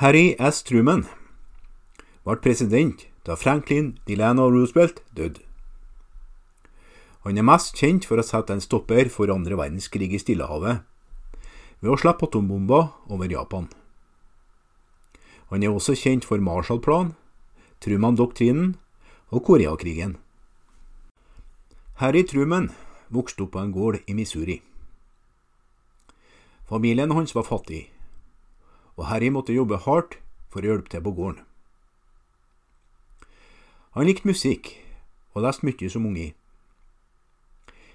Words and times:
Harry 0.00 0.34
S. 0.38 0.62
Truman 0.64 1.02
ble 2.24 2.34
president 2.40 3.02
da 3.28 3.34
Franklin 3.36 3.98
Delano 4.08 4.46
Roosevelt 4.48 5.02
døde. 5.12 5.42
Han 7.26 7.36
er 7.36 7.44
mest 7.44 7.76
kjent 7.76 8.08
for 8.08 8.16
å 8.16 8.24
sette 8.24 8.56
en 8.56 8.64
stopper 8.64 9.10
for 9.12 9.28
andre 9.28 9.58
verdenskrig 9.60 10.08
i 10.16 10.22
Stillehavet 10.22 10.80
ved 11.84 11.92
å 11.92 11.98
slippe 12.00 12.30
atombomber 12.30 12.88
over 13.12 13.28
Japan. 13.28 13.68
Han 15.52 15.68
er 15.68 15.76
også 15.76 15.92
kjent 15.92 16.24
for 16.24 16.40
Marshall-planen, 16.40 17.12
Truman-doktrinen 17.84 18.78
og 19.28 19.44
Koreakrigen. 19.52 20.16
Harry 22.00 22.24
Truman 22.24 22.72
vokste 23.12 23.44
opp 23.44 23.52
på 23.52 23.66
en 23.66 23.76
gård 23.76 24.00
i 24.08 24.16
Missouri. 24.16 24.62
Familien 26.72 27.12
hans 27.12 27.36
var 27.36 27.44
fattig, 27.52 27.90
og 29.00 29.06
Harry 29.08 29.30
måtte 29.32 29.56
jobbe 29.56 29.80
hardt 29.80 30.18
for 30.52 30.60
å 30.60 30.74
hjelpe 30.74 30.92
til 30.92 31.00
på 31.00 31.14
gården. 31.16 31.40
Han 33.96 34.06
likte 34.06 34.28
musikk, 34.28 34.74
og 35.32 35.46
leste 35.46 35.64
mye 35.64 35.88
som 35.90 36.04
unge. 36.06 36.28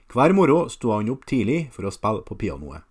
Hver 0.09 0.34
morgen 0.34 0.72
sto 0.73 0.95
han 0.95 1.12
opp 1.14 1.28
tidlig 1.30 1.70
for 1.76 1.86
å 1.86 1.94
spille 1.94 2.26
på 2.26 2.38
pianoet. 2.41 2.81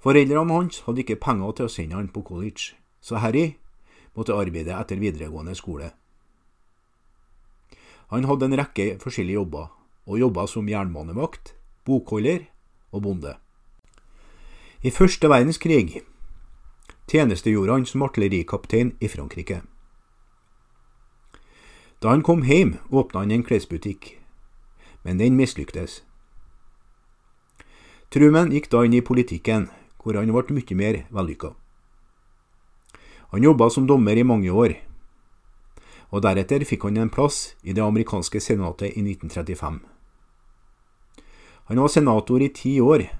Foreldrene 0.00 0.56
hans 0.56 0.80
hadde 0.86 1.04
ikke 1.04 1.20
penger 1.20 1.56
til 1.56 1.68
å 1.68 1.72
sende 1.72 1.98
han 1.98 2.08
på 2.10 2.24
college, 2.26 2.74
så 3.00 3.20
Harry 3.22 3.52
måtte 4.16 4.34
arbeide 4.34 4.74
etter 4.74 4.98
videregående 4.98 5.54
skole. 5.54 5.92
Han 8.10 8.26
hadde 8.26 8.48
en 8.48 8.58
rekke 8.58 8.86
forskjellige 8.98 9.38
jobber, 9.38 9.68
og 10.10 10.18
jobba 10.18 10.48
som 10.50 10.66
jernbanevakt, 10.66 11.54
bokholder 11.86 12.48
og 12.90 13.04
bonde. 13.04 13.36
I 14.80 14.88
første 14.88 15.28
verdenskrig 15.28 16.00
tjenestegjorde 17.10 17.74
han 17.74 17.82
som 17.84 18.00
artillerikaptein 18.06 18.94
i 18.96 19.08
Frankrike. 19.12 19.58
Da 22.00 22.08
han 22.08 22.22
kom 22.24 22.46
hjem, 22.48 22.78
åpna 22.88 23.20
han 23.20 23.34
en 23.34 23.44
klesbutikk, 23.44 24.14
men 25.04 25.20
den 25.20 25.36
mislyktes. 25.36 26.00
Truman 28.08 28.54
gikk 28.56 28.70
da 28.72 28.86
inn 28.86 28.96
i 28.96 29.04
politikken, 29.04 29.68
hvor 30.00 30.16
han 30.16 30.32
ble 30.32 30.56
mye 30.56 30.80
mer 30.80 31.02
vellykka. 31.12 31.52
Han 33.36 33.44
jobba 33.44 33.68
som 33.68 33.84
dommer 33.86 34.16
i 34.16 34.24
mange 34.24 34.48
år, 34.48 34.78
og 36.08 36.24
deretter 36.24 36.64
fikk 36.64 36.88
han 36.88 36.96
en 36.96 37.12
plass 37.12 37.52
i 37.62 37.76
det 37.76 37.84
amerikanske 37.84 38.40
senatet 38.40 38.96
i 38.96 39.04
1935. 39.04 39.82
Han 41.68 41.84
var 41.84 41.92
senator 41.92 42.40
i 42.40 42.48
ti 42.48 42.80
år 42.80 43.19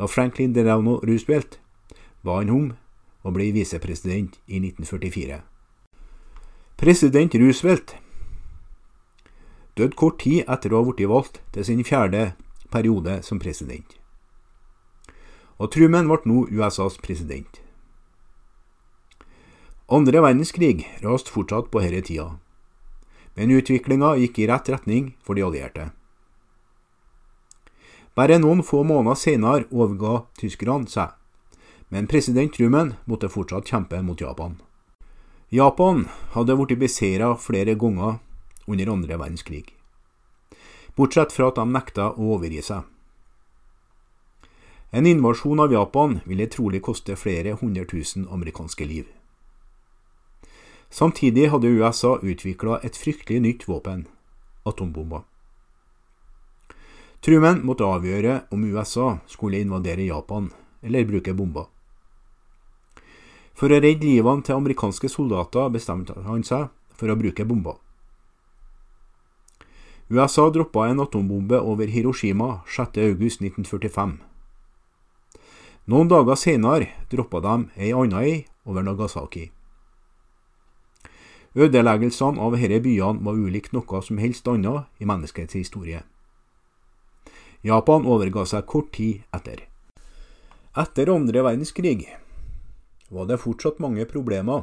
da 0.00 0.06
Franklin 0.08 0.52
Delano 0.52 1.00
Roosevelt 1.04 1.58
ba 2.24 2.38
han 2.38 2.50
om 2.50 2.68
og 3.20 3.34
ble 3.36 3.50
visepresident 3.52 4.38
i 4.48 4.56
1944. 4.56 5.42
President 6.80 7.36
Roosevelt 7.36 7.92
døde 9.76 9.98
kort 10.00 10.22
tid 10.24 10.48
etter 10.48 10.72
å 10.72 10.80
ha 10.80 10.88
blitt 10.88 11.12
valgt 11.12 11.42
til 11.52 11.68
sin 11.68 11.84
fjerde 11.84 12.30
periode 12.72 13.18
som 13.28 13.42
president. 13.44 13.92
Og 15.60 15.68
Truman 15.76 16.08
ble 16.08 16.24
nå 16.24 16.46
USAs 16.48 16.96
president. 17.04 17.60
Andre 19.92 20.24
verdenskrig 20.24 20.86
raste 21.04 21.28
fortsatt 21.28 21.68
på 21.68 21.84
denne 21.84 22.00
tida, 22.00 22.30
men 23.36 23.52
utviklinga 23.52 24.16
gikk 24.24 24.40
i 24.40 24.48
rett 24.48 24.72
retning 24.72 25.12
for 25.20 25.36
de 25.36 25.44
allierte. 25.44 25.90
Bare 28.14 28.38
noen 28.38 28.62
få 28.66 28.82
måneder 28.84 29.18
senere 29.18 29.68
overga 29.70 30.24
tyskerne 30.40 30.90
seg, 30.90 31.12
men 31.90 32.08
president 32.10 32.54
Truman 32.54 32.94
måtte 33.06 33.30
fortsatt 33.30 33.70
kjempe 33.70 34.02
mot 34.02 34.20
Japan. 34.20 34.58
Japan 35.50 36.04
hadde 36.34 36.56
blitt 36.58 36.78
beseira 36.78 37.34
flere 37.38 37.74
ganger 37.74 38.18
under 38.66 38.92
andre 38.92 39.16
verdenskrig, 39.18 39.64
bortsett 40.98 41.32
fra 41.34 41.48
at 41.50 41.58
de 41.58 41.66
nekta 41.70 42.10
å 42.14 42.34
overgi 42.36 42.62
seg. 42.66 42.84
En 44.90 45.06
invasjon 45.06 45.62
av 45.62 45.72
Japan 45.72 46.18
ville 46.26 46.50
trolig 46.50 46.82
koste 46.82 47.14
flere 47.14 47.54
hundre 47.62 47.86
tusen 47.86 48.26
amerikanske 48.26 48.86
liv. 48.90 49.06
Samtidig 50.90 51.50
hadde 51.50 51.70
USA 51.70 52.16
utvikla 52.18 52.80
et 52.82 52.98
fryktelig 52.98 53.38
nytt 53.44 53.68
våpen, 53.70 54.08
atombomber. 54.66 55.22
Truman 57.20 57.60
måtte 57.68 57.84
avgjøre 57.84 58.46
om 58.48 58.62
USA 58.64 59.18
skulle 59.28 59.60
invadere 59.60 60.06
Japan 60.08 60.48
eller 60.80 61.04
bruke 61.04 61.34
bomber. 61.36 61.66
For 63.52 63.68
å 63.68 63.76
redde 63.76 64.06
livene 64.08 64.40
til 64.40 64.56
amerikanske 64.56 65.10
soldater 65.12 65.68
bestemte 65.68 66.16
han 66.24 66.40
seg 66.48 66.70
for 66.96 67.12
å 67.12 67.18
bruke 67.20 67.44
bomber. 67.44 67.76
USA 70.08 70.48
droppa 70.50 70.88
en 70.88 71.02
atombombe 71.04 71.60
over 71.60 71.92
Hiroshima 71.92 72.62
6.8.1945. 72.66 74.16
Noen 75.92 76.08
dager 76.08 76.38
senere 76.40 76.88
droppa 77.12 77.42
de 77.44 77.56
ei 77.76 77.92
anna 77.92 78.22
ei 78.24 78.46
over 78.64 78.82
Nagasaki. 78.82 79.50
Ødeleggelsene 81.54 82.40
av 82.40 82.56
disse 82.56 82.80
byene 82.80 83.20
var 83.26 83.36
ulikt 83.36 83.76
noe 83.76 84.00
som 84.06 84.18
helst 84.22 84.48
annet 84.48 84.88
i 84.98 85.06
menneskets 85.06 85.58
historie. 85.58 86.00
Japan 87.62 88.06
overga 88.08 88.46
seg 88.48 88.64
kort 88.64 88.92
tid 88.96 89.20
etter. 89.36 89.66
Etter 90.80 91.10
andre 91.12 91.42
verdenskrig 91.44 92.06
var 93.12 93.26
det 93.28 93.40
fortsatt 93.42 93.82
mange 93.84 94.06
problemer 94.08 94.62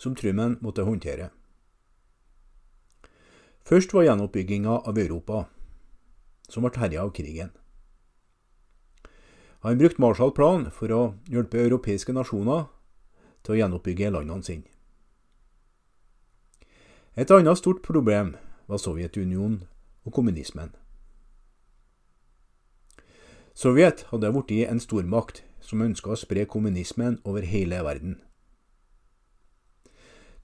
som 0.00 0.16
Truman 0.18 0.56
måtte 0.60 0.82
håndtere. 0.82 1.28
Først 3.62 3.92
var 3.94 4.08
gjenoppbygginga 4.08 4.80
av 4.88 4.98
Europa, 4.98 5.44
som 6.48 6.64
ble 6.64 6.80
herja 6.80 7.04
av 7.04 7.12
krigen. 7.14 7.52
Han 9.62 9.78
brukte 9.78 10.02
Marshall-planen 10.02 10.72
for 10.74 10.94
å 10.94 11.00
hjelpe 11.28 11.60
europeiske 11.60 12.14
nasjoner 12.16 12.66
til 13.44 13.54
å 13.54 13.60
gjenoppbygge 13.60 14.10
landene 14.14 14.46
sine. 14.46 14.66
Et 17.14 17.30
annet 17.30 17.58
stort 17.58 17.82
problem 17.82 18.36
var 18.66 18.82
Sovjetunionen 18.82 19.64
og 20.06 20.14
kommunismen. 20.14 20.74
Sovjet 23.58 24.04
hadde 24.12 24.28
blitt 24.30 24.68
en 24.70 24.78
stormakt 24.78 25.40
som 25.66 25.80
ønska 25.82 26.12
å 26.14 26.16
spre 26.20 26.44
kommunismen 26.46 27.16
over 27.26 27.42
hele 27.42 27.80
verden. 27.82 28.12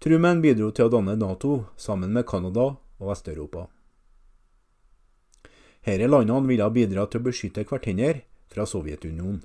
Truman 0.02 0.40
bidro 0.42 0.72
til 0.74 0.88
å 0.88 0.90
danne 0.90 1.14
Nato 1.14 1.68
sammen 1.78 2.10
med 2.10 2.26
Canada 2.26 2.72
og 2.74 3.04
Vest-Europa. 3.12 3.68
Disse 5.86 6.08
landene 6.08 6.48
ville 6.48 6.66
bidra 6.74 7.04
til 7.06 7.22
å 7.22 7.26
beskytte 7.28 7.62
hverandre 7.62 8.24
fra 8.50 8.66
Sovjetunionen. 8.66 9.44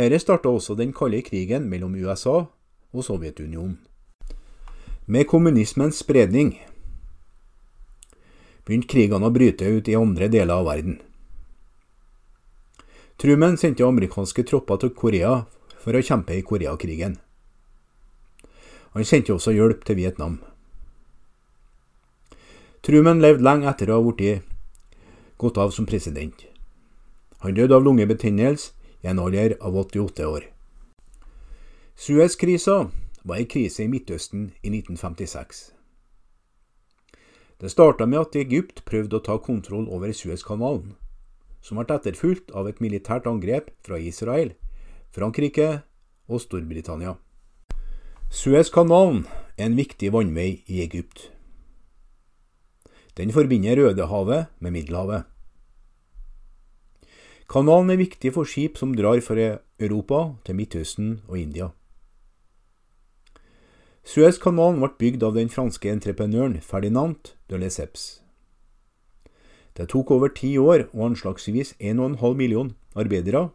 Dette 0.00 0.22
starta 0.24 0.48
også 0.48 0.78
den 0.80 0.96
kalde 0.96 1.20
krigen 1.28 1.68
mellom 1.68 1.92
USA 2.00 2.38
og 2.48 3.04
Sovjetunionen. 3.04 3.76
Med 5.04 5.28
kommunismens 5.28 6.00
spredning 6.00 6.54
begynte 8.64 8.88
krigene 8.96 9.28
å 9.28 9.34
bryte 9.34 9.68
ut 9.68 9.92
i 9.92 10.00
andre 10.00 10.32
deler 10.32 10.56
av 10.56 10.68
verden. 10.72 11.00
Truman 13.20 13.56
sendte 13.60 13.84
amerikanske 13.84 14.42
tropper 14.48 14.78
til 14.80 14.94
Korea 14.96 15.32
for 15.82 15.92
å 15.92 16.00
kjempe 16.00 16.32
i 16.38 16.44
Koreakrigen. 16.46 17.18
Han 18.96 19.04
sendte 19.04 19.34
også 19.34 19.52
hjelp 19.52 19.82
til 19.84 19.98
Vietnam. 19.98 20.38
Truman 22.80 23.20
levde 23.20 23.44
lenge 23.44 23.68
etter 23.68 23.92
å 23.92 23.98
ha 23.98 24.06
blitt 24.06 24.46
gått 25.36 25.60
av 25.60 25.74
som 25.76 25.84
president. 25.84 26.46
Han 27.44 27.58
døde 27.58 27.76
av 27.76 27.84
lungebetennelse 27.84 28.72
i 29.04 29.12
en 29.12 29.20
alder 29.20 29.58
av 29.60 29.76
88 29.76 30.24
år. 30.24 30.48
Suez-krisa 32.00 32.78
var 33.20 33.36
ei 33.36 33.44
krise 33.44 33.84
i 33.84 33.90
Midtøsten 33.92 34.48
i 34.64 34.72
1956. 34.72 35.60
Det 37.60 37.68
starta 37.68 38.08
med 38.08 38.24
at 38.24 38.40
Egypt 38.40 38.80
prøvde 38.88 39.20
å 39.20 39.24
ta 39.28 39.36
kontroll 39.44 39.92
over 39.92 40.16
Suezkanalen 40.16 40.96
som 41.60 41.78
ble 41.78 41.96
etterfulgt 41.96 42.52
av 42.56 42.68
et 42.68 42.80
militært 42.80 43.28
angrep 43.30 43.70
fra 43.86 43.98
Israel, 44.00 44.54
Frankrike 45.14 45.82
og 46.30 46.40
Storbritannia. 46.42 47.16
Suezkanalen 48.30 49.24
er 49.58 49.66
en 49.66 49.76
viktig 49.76 50.12
vannvei 50.14 50.62
i 50.70 50.80
Egypt. 50.84 51.30
Den 53.18 53.32
forbinder 53.34 53.76
Rødehavet 53.76 54.46
med 54.60 54.72
Middelhavet. 54.72 55.26
Kanalen 57.50 57.90
er 57.90 57.98
viktig 57.98 58.30
for 58.32 58.46
skip 58.46 58.78
som 58.78 58.94
drar 58.94 59.18
fra 59.26 59.58
Europa 59.80 60.36
til 60.46 60.54
Midtøsten 60.54 61.20
og 61.26 61.38
India. 61.40 61.72
Suezkanalen 64.06 64.78
ble 64.78 64.94
bygd 65.02 65.26
av 65.26 65.34
den 65.34 65.50
franske 65.50 65.90
entreprenøren 65.90 66.60
Ferdinand 66.62 67.34
de 67.50 67.58
Lesseps. 67.58 68.19
Det 69.80 69.86
tok 69.88 70.10
over 70.12 70.28
ti 70.28 70.58
år 70.60 70.90
og 70.92 71.06
anslagsvis 71.06 71.72
1,5 71.80 72.34
million 72.36 72.74
arbeidere 72.92 73.46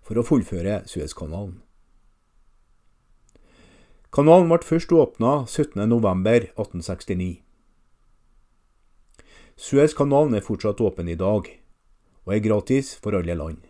for 0.00 0.16
å 0.16 0.22
fullføre 0.24 0.78
Suezkanalen. 0.88 1.58
Kanalen 4.08 4.48
ble 4.48 4.62
først 4.64 4.94
åpna 4.96 5.42
17.11.1869. 5.44 7.28
Suezkanalen 9.60 10.40
er 10.40 10.46
fortsatt 10.48 10.80
åpen 10.80 11.12
i 11.12 11.18
dag, 11.20 11.52
og 12.24 12.32
er 12.32 12.44
gratis 12.48 12.94
for 12.96 13.12
alle 13.20 13.36
land. 13.36 13.60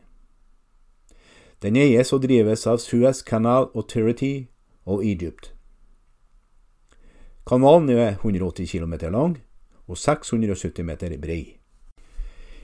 Den 1.59 1.75
eies 1.75 2.15
og 2.15 2.23
drives 2.23 2.69
av 2.71 2.79
Suez 2.87 3.27
Canal 3.27 3.73
Authority 3.75 4.47
og 4.87 5.03
Egypt. 5.03 5.57
Kanalen 7.51 7.91
er 7.91 8.15
180 8.21 8.71
km 8.71 8.99
lang 9.11 9.39
og 9.91 9.99
670 9.99 10.87
meter 10.87 11.19
brei. 11.19 11.57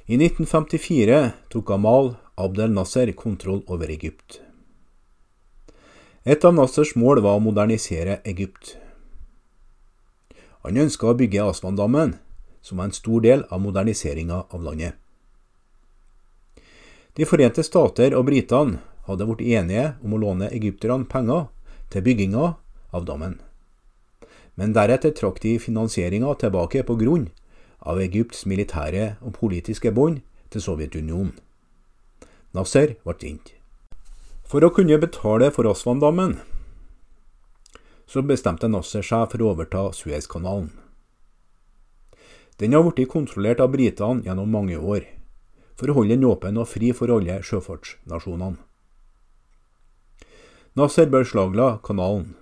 I 0.07 0.15
1954 0.15 1.31
tok 1.49 1.71
Amal 1.71 2.15
Abdel 2.35 2.71
Nasser 2.71 3.13
kontroll 3.13 3.63
over 3.67 3.91
Egypt. 3.91 4.41
Et 6.25 6.45
av 6.45 6.55
Nassers 6.55 6.97
mål 6.99 7.21
var 7.23 7.37
å 7.39 7.43
modernisere 7.43 8.17
Egypt. 8.27 8.73
Han 10.67 10.81
ønska 10.83 11.07
å 11.07 11.15
bygge 11.15 11.45
Aswandammen, 11.47 12.17
som 12.63 12.83
var 12.83 12.91
en 12.91 12.97
stor 12.97 13.23
del 13.23 13.45
av 13.47 13.63
moderniseringa 13.63 14.41
av 14.51 14.65
landet. 14.67 14.99
De 17.15 17.29
forente 17.29 17.63
stater 17.63 18.17
og 18.19 18.27
britene 18.27 18.81
hadde 19.07 19.29
blitt 19.29 19.55
enige 19.55 19.93
om 20.03 20.17
å 20.17 20.21
låne 20.25 20.49
egypterne 20.51 21.07
penger 21.07 21.47
til 21.95 22.03
bygginga 22.03 22.49
av 22.91 23.07
dammen. 23.07 23.39
Men 24.59 24.75
deretter 24.75 25.15
trakk 25.15 25.39
de 25.47 25.61
finansieringa 25.63 26.35
tilbake 26.43 26.83
på 26.83 26.99
grunn 26.99 27.29
av 27.83 28.01
Egypts 28.01 28.45
militære 28.47 29.17
og 29.21 29.35
politiske 29.39 29.93
bånd 29.93 30.21
til 30.51 30.63
Sovjetunionen. 30.63 31.35
Nasser 32.53 32.97
ble 33.03 33.15
sint. 33.21 33.55
For 34.45 34.65
å 34.65 34.73
kunne 34.75 35.01
betale 35.01 35.49
for 35.55 35.69
Aswandammen, 35.71 36.37
så 38.07 38.21
bestemte 38.29 38.69
Nasser 38.69 39.05
seg 39.07 39.31
for 39.33 39.41
å 39.41 39.55
overta 39.55 39.87
Suezkanalen. 39.97 40.69
Den 42.61 42.77
har 42.77 42.85
blitt 42.85 43.09
kontrollert 43.09 43.63
av 43.65 43.73
britene 43.73 44.21
gjennom 44.27 44.53
mange 44.53 44.77
år, 44.77 45.07
for 45.81 45.89
å 45.89 45.97
holde 45.97 46.15
den 46.15 46.29
åpen 46.29 46.61
og 46.61 46.69
fri 46.69 46.93
for 46.93 47.11
alle 47.11 47.41
sjøfartsnasjonene. 47.41 48.61
Nasser 50.77 51.09
beslagla 51.13 51.79
kanalen. 51.85 52.35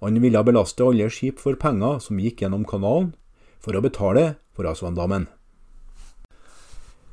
Han 0.00 0.18
ville 0.20 0.42
belaste 0.44 0.84
alle 0.84 1.06
skip 1.12 1.38
for 1.40 1.56
penger 1.60 2.00
som 2.04 2.18
gikk 2.20 2.42
gjennom 2.42 2.64
kanalen, 2.68 3.12
for 3.60 3.76
å 3.76 3.84
betale 3.84 4.38
for 4.58 4.66
Rasvandammen. 4.66 5.28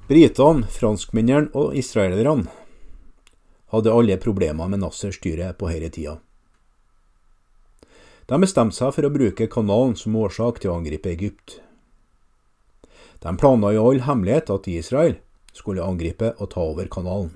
Britene, 0.10 0.66
franskmennene 0.66 1.52
og 1.54 1.76
israelerne 1.78 2.50
hadde 3.70 3.94
alle 3.94 4.18
problemer 4.18 4.72
med 4.72 4.82
Nassers 4.82 5.20
styre 5.20 5.52
på 5.54 5.70
denne 5.70 5.92
tida. 5.94 6.16
De 8.26 8.42
bestemte 8.42 8.80
seg 8.80 8.96
for 8.96 9.06
å 9.06 9.14
bruke 9.14 9.46
kanalen 9.54 9.94
som 9.94 10.18
årsak 10.18 10.58
til 10.64 10.74
å 10.74 10.80
angripe 10.80 11.14
Egypt. 11.14 11.60
De 13.22 13.38
planla 13.38 13.76
i 13.76 13.82
all 13.82 14.02
hemmelighet 14.10 14.50
at 14.50 14.74
Israel 14.74 15.20
skulle 15.54 15.86
angripe 15.86 16.34
og 16.40 16.50
ta 16.58 16.66
over 16.66 16.90
kanalen. 16.90 17.30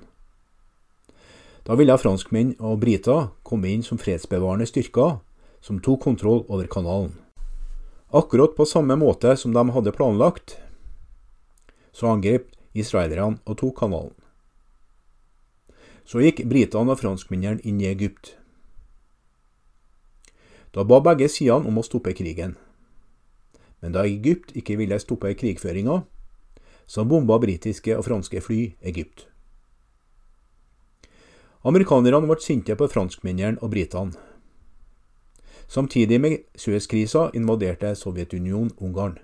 Da 1.69 1.77
ville 1.77 2.01
franskmenn 2.01 2.55
og 2.57 2.81
briter 2.81 3.29
komme 3.45 3.69
inn 3.69 3.85
som 3.85 4.01
fredsbevarende 4.01 4.65
styrker 4.65 5.19
som 5.61 5.77
tok 5.85 6.01
kontroll 6.09 6.47
over 6.49 6.65
kanalen. 6.65 7.13
Akkurat 8.11 8.55
på 8.55 8.65
samme 8.65 8.95
måte 8.95 9.35
som 9.37 9.53
de 9.53 9.69
hadde 9.69 9.91
planlagt, 9.91 10.57
så 11.91 12.07
angrep 12.09 12.47
israelerne 12.73 13.37
og 13.45 13.59
tok 13.61 13.75
kanalen. 13.77 14.15
Så 16.09 16.23
gikk 16.23 16.41
britene 16.49 16.89
og 16.89 16.97
franskmennene 16.97 17.61
inn 17.61 17.77
i 17.83 17.85
Egypt. 17.85 18.31
Da 20.73 20.81
ba 20.81 20.97
begge 21.05 21.27
sidene 21.29 21.69
om 21.69 21.77
å 21.77 21.85
stoppe 21.85 22.15
krigen. 22.17 22.55
Men 23.77 23.93
da 23.93 24.07
Egypt 24.09 24.55
ikke 24.57 24.79
ville 24.81 24.97
stoppe 24.97 25.35
krigføringa, 25.37 25.99
så 26.89 27.05
bomba 27.05 27.37
britiske 27.37 27.93
og 27.93 28.07
franske 28.07 28.41
fly 28.41 28.63
Egypt. 28.89 29.27
Amerikanerne 31.61 32.25
ble 32.25 32.41
sinte 32.41 32.73
på 32.73 32.89
franskmennene 32.89 33.61
og 33.61 33.69
britene. 33.69 34.28
Samtidig 35.69 36.21
med 36.21 36.37
Suez-krisa 36.57 37.29
invaderte 37.33 37.95
Sovjetunionen 37.95 38.71
Ungarn. 38.77 39.19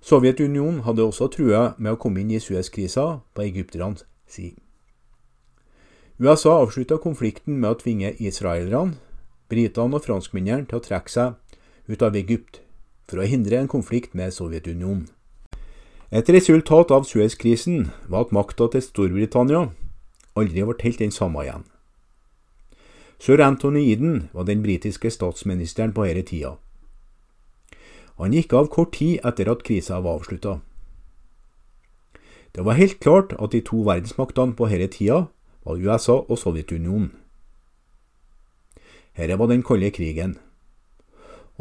Sovjetunionen 0.00 0.80
hadde 0.86 1.04
også 1.04 1.28
trua 1.28 1.74
med 1.78 1.92
å 1.92 1.98
komme 2.00 2.22
inn 2.22 2.30
i 2.32 2.40
Suez-krisa 2.40 3.20
på 3.36 3.44
egypternes 3.44 4.06
side. 4.26 4.56
USA 6.18 6.54
avslutta 6.62 6.96
konflikten 6.96 7.58
med 7.60 7.68
å 7.68 7.78
tvinge 7.82 8.14
israelerne, 8.16 8.96
britene 9.52 9.98
og 9.98 10.06
franskmennene 10.06 10.64
til 10.70 10.80
å 10.80 10.84
trekke 10.86 11.12
seg 11.12 11.92
ut 11.92 12.02
av 12.02 12.16
Egypt 12.16 12.62
for 13.04 13.20
å 13.20 13.28
hindre 13.28 13.60
en 13.60 13.68
konflikt 13.68 14.16
med 14.16 14.32
Sovjetunionen. 14.32 15.04
Et 16.12 16.28
resultat 16.32 16.90
av 16.96 17.04
Suez-krisen 17.04 17.90
var 18.08 18.24
at 18.24 18.32
makta 18.32 18.70
til 18.72 18.84
Storbritannia 18.88 19.66
aldri 20.32 20.64
ble 20.64 20.80
helt 20.80 21.04
den 21.04 21.12
samme 21.12 21.44
igjen. 21.44 21.68
Sir 23.22 23.38
Anthony 23.40 23.92
Eden 23.92 24.28
var 24.32 24.42
den 24.42 24.62
britiske 24.62 25.10
statsministeren 25.10 25.92
på 25.94 26.02
denne 26.02 26.24
tida. 26.26 26.56
Han 28.18 28.32
gikk 28.34 28.50
av 28.58 28.66
kort 28.66 28.96
tid 28.96 29.20
etter 29.22 29.46
at 29.52 29.60
krisa 29.62 30.00
var 30.02 30.18
avslutta. 30.18 30.56
Det 32.50 32.64
var 32.66 32.74
helt 32.74 32.98
klart 32.98 33.30
at 33.38 33.52
de 33.54 33.60
to 33.62 33.84
verdensmaktene 33.86 34.56
på 34.58 34.66
denne 34.66 34.88
tida 34.90 35.18
var 35.62 35.78
USA 35.78 36.16
og 36.26 36.40
Sovjetunionen. 36.40 37.12
Dette 39.14 39.38
var 39.38 39.46
den 39.52 39.62
kalde 39.62 39.92
krigen. 39.94 40.34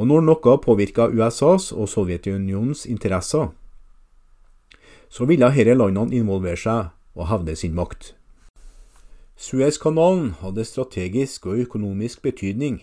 Og 0.01 0.09
når 0.09 0.25
noe 0.25 0.55
påvirka 0.65 1.11
USAs 1.13 1.69
og 1.77 1.91
Sovjetunionens 1.93 2.87
interesser, 2.89 3.53
så 5.13 5.29
ville 5.29 5.53
disse 5.53 5.77
landene 5.77 6.23
involvere 6.23 6.57
seg 6.57 6.89
og 7.13 7.29
hevde 7.29 7.55
sin 7.55 7.77
makt. 7.77 8.15
Suezkanalen 9.41 10.35
hadde 10.37 10.61
strategisk 10.69 11.47
og 11.49 11.63
økonomisk 11.63 12.21
betydning 12.21 12.75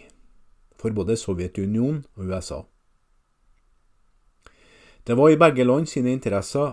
for 0.74 0.90
både 0.90 1.14
Sovjetunionen 1.16 2.00
og 2.16 2.24
USA. 2.24 2.56
Det 5.06 5.16
var 5.16 5.28
i 5.30 5.38
begge 5.38 5.62
land 5.64 5.86
sine 5.86 6.10
interesser 6.10 6.72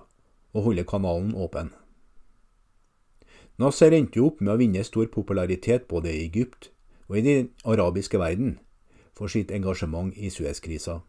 å 0.58 0.64
holde 0.66 0.88
kanalen 0.90 1.36
åpen. 1.38 1.70
Nasser 3.62 3.94
endte 3.94 4.24
opp 4.26 4.42
med 4.42 4.56
å 4.56 4.58
vinne 4.64 4.82
stor 4.84 5.06
popularitet 5.14 5.86
både 5.88 6.16
i 6.16 6.24
Egypt 6.24 6.72
og 7.06 7.20
i 7.22 7.24
den 7.27 7.51
arabiske 7.62 8.18
verden 8.18 8.58
for 9.13 9.30
sitt 9.30 9.54
engasjement 9.54 10.18
i 10.18 10.34
Suez-krisa. 10.34 11.04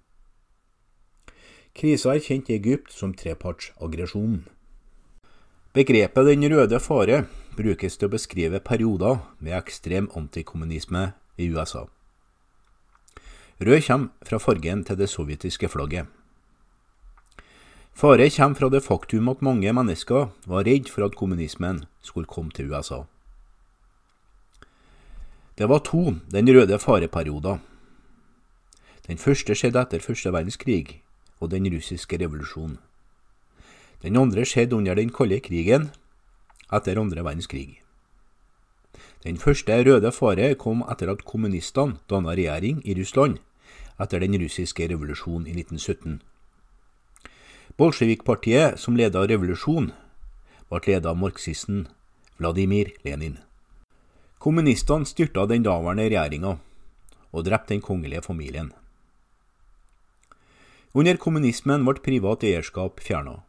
Krisa 1.72 2.12
i 2.12 2.42
Egypt 2.60 2.92
som 2.92 3.16
trepartsaggresjonen. 3.16 4.44
Begrepet 5.72 6.26
den 6.28 6.48
røde 6.52 6.80
fare 6.80 7.24
brukes 7.56 7.96
til 7.96 8.08
å 8.08 8.12
beskrive 8.12 8.60
perioder 8.60 9.22
med 9.40 9.56
ekstrem 9.56 10.10
antikommunisme 10.16 11.12
i 11.38 11.48
USA. 11.50 11.86
Rød 13.60 13.82
kommer 13.86 14.28
fra 14.28 14.38
fargen 14.38 14.84
til 14.84 14.98
det 15.00 15.08
sovjetiske 15.08 15.68
flagget. 15.72 16.06
Fare 17.96 18.28
kommer 18.30 18.58
fra 18.58 18.68
det 18.68 18.82
faktum 18.84 19.28
at 19.32 19.40
mange 19.40 19.72
mennesker 19.72 20.28
var 20.44 20.66
redd 20.68 20.90
for 20.92 21.06
at 21.06 21.16
kommunismen 21.16 21.84
skulle 22.02 22.28
komme 22.28 22.52
til 22.52 22.68
USA. 22.68 23.06
Det 25.56 25.68
var 25.68 25.80
to 25.80 26.12
den 26.28 26.48
røde 26.52 26.78
fareperioder. 26.78 27.58
Den 29.06 29.18
første 29.18 29.54
skjedde 29.56 29.80
etter 29.80 30.04
første 30.04 30.32
verdenskrig 30.32 31.00
og 31.40 31.50
den 31.50 31.64
russiske 31.72 32.18
revolusjonen. 32.20 32.76
Den 34.02 34.16
andre 34.20 34.44
skjedde 34.44 34.76
under 34.76 34.94
den 34.94 35.08
kalde 35.08 35.40
krigen 35.40 35.88
etter 36.72 36.98
andre 36.98 37.22
verdenskrig. 37.22 37.82
Den 39.24 39.38
første 39.38 39.76
røde 39.86 40.12
fare 40.12 40.54
kom 40.54 40.82
etter 40.90 41.10
at 41.12 41.24
kommunistene 41.26 41.98
danna 42.10 42.34
regjering 42.36 42.82
i 42.84 42.94
Russland 42.98 43.38
etter 44.00 44.20
den 44.20 44.36
russiske 44.40 44.88
revolusjonen 44.90 45.46
i 45.48 45.54
1917. 45.56 46.20
Bolsjevikpartiet, 47.76 48.78
som 48.80 48.96
leda 48.96 49.24
revolusjonen, 49.28 49.92
ble 50.70 50.80
ledet 50.86 51.10
av 51.10 51.18
marxisten 51.20 51.86
Vladimir 52.38 52.92
Lenin. 53.04 53.38
Kommunistene 54.38 55.08
styrta 55.08 55.46
den 55.48 55.64
daværende 55.64 56.08
regjeringa 56.08 56.56
og 57.32 57.44
drepte 57.44 57.74
den 57.74 57.82
kongelige 57.84 58.22
familien. 58.24 58.72
Under 60.96 61.18
kommunismen 61.20 61.84
ble 61.84 62.00
privat 62.04 62.44
eierskap 62.44 63.00
fjerna, 63.04 63.42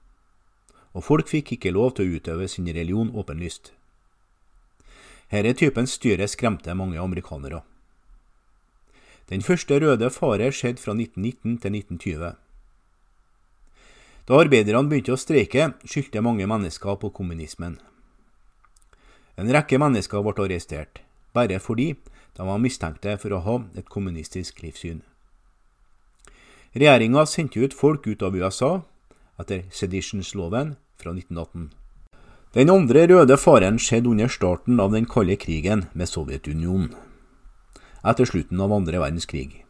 og 0.98 1.06
folk 1.06 1.30
fikk 1.30 1.54
ikke 1.54 1.76
lov 1.76 1.94
til 1.96 2.08
å 2.08 2.18
utøve 2.18 2.48
sin 2.50 2.66
religion 2.66 3.12
åpenlyst. 3.14 3.70
Herre 5.30 5.54
typen 5.54 5.86
styre 5.86 6.26
skremte 6.32 6.74
mange 6.74 6.98
amerikanere. 6.98 7.62
Den 9.30 9.44
første 9.44 9.78
røde 9.84 10.10
fare 10.16 10.48
skjedde 10.56 10.82
fra 10.82 10.96
1919 10.96 11.58
til 11.62 11.76
1920. 11.76 12.38
Da 14.28 14.40
arbeiderne 14.40 14.90
begynte 14.90 15.14
å 15.14 15.20
streike, 15.20 15.74
skyldte 15.86 16.24
mange 16.24 16.48
mennesker 16.48 16.98
på 17.00 17.12
kommunismen. 17.14 17.78
En 19.38 19.52
rekke 19.54 19.78
mennesker 19.78 20.24
ble 20.26 20.48
arrestert, 20.48 21.04
bare 21.36 21.60
fordi 21.62 21.92
de 22.40 22.48
var 22.48 22.64
mistenkte 22.64 23.20
for 23.22 23.36
å 23.36 23.44
ha 23.46 23.60
et 23.78 23.92
kommunistisk 23.92 24.64
livssyn. 24.64 25.04
Regjeringa 26.74 27.28
sendte 27.28 27.62
ut 27.62 27.76
folk 27.76 28.08
ut 28.08 28.24
av 28.24 28.36
USA 28.36 28.72
etter 29.42 29.68
seditionsloven 29.72 30.76
fra 31.02 31.14
1918. 31.14 31.70
Den 32.54 32.70
andre 32.70 33.06
røde 33.12 33.38
faren 33.38 33.78
skjedde 33.80 34.10
under 34.10 34.32
starten 34.32 34.80
av 34.80 34.94
den 34.96 35.06
kalde 35.06 35.36
krigen 35.38 35.86
med 35.94 36.10
Sovjetunionen, 36.10 36.94
etter 38.08 38.26
slutten 38.26 38.62
av 38.64 38.74
andre 38.74 39.02
verdenskrig. 39.04 39.64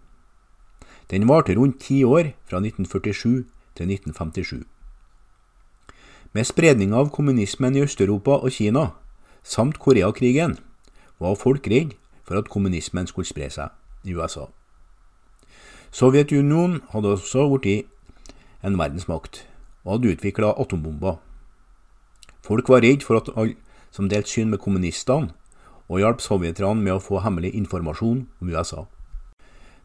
Den 1.11 1.27
varte 1.27 1.55
rundt 1.55 1.81
ti 1.81 2.03
år, 2.03 2.33
fra 2.45 2.59
1947 2.59 3.45
til 3.75 3.91
1957. 3.91 4.63
Med 6.33 6.45
spredning 6.45 6.93
av 6.93 7.09
kommunismen 7.09 7.75
i 7.75 7.81
Øst-Europa 7.81 8.37
og 8.43 8.51
Kina, 8.51 8.91
samt 9.43 9.79
Koreakrigen, 9.79 10.57
var 11.19 11.35
folk 11.35 11.67
redd 11.67 11.95
for 12.27 12.37
at 12.37 12.49
kommunismen 12.49 13.07
skulle 13.07 13.27
spre 13.27 13.49
seg 13.49 13.69
i 14.03 14.13
USA. 14.13 14.47
Sovjetunionen 15.91 16.81
hadde 16.91 17.15
også 17.15 17.47
blitt 17.57 17.87
en 18.63 18.77
verdensmakt 18.77 19.45
og 19.87 19.95
hadde 19.95 20.11
utvikla 20.11 20.51
atombomber. 20.59 21.15
Folk 22.43 22.67
var 22.69 22.83
redd 22.83 23.07
for 23.07 23.21
at 23.21 23.31
alle 23.39 23.55
som 23.95 24.09
delte 24.11 24.29
syn 24.29 24.51
med 24.51 24.59
kommunistene, 24.59 25.31
og 25.87 26.01
hjalp 26.03 26.19
sovjeterne 26.19 26.83
med 26.83 26.97
å 26.97 27.01
få 27.01 27.21
hemmelig 27.23 27.53
informasjon 27.55 28.25
om 28.43 28.51
USA. 28.51 28.83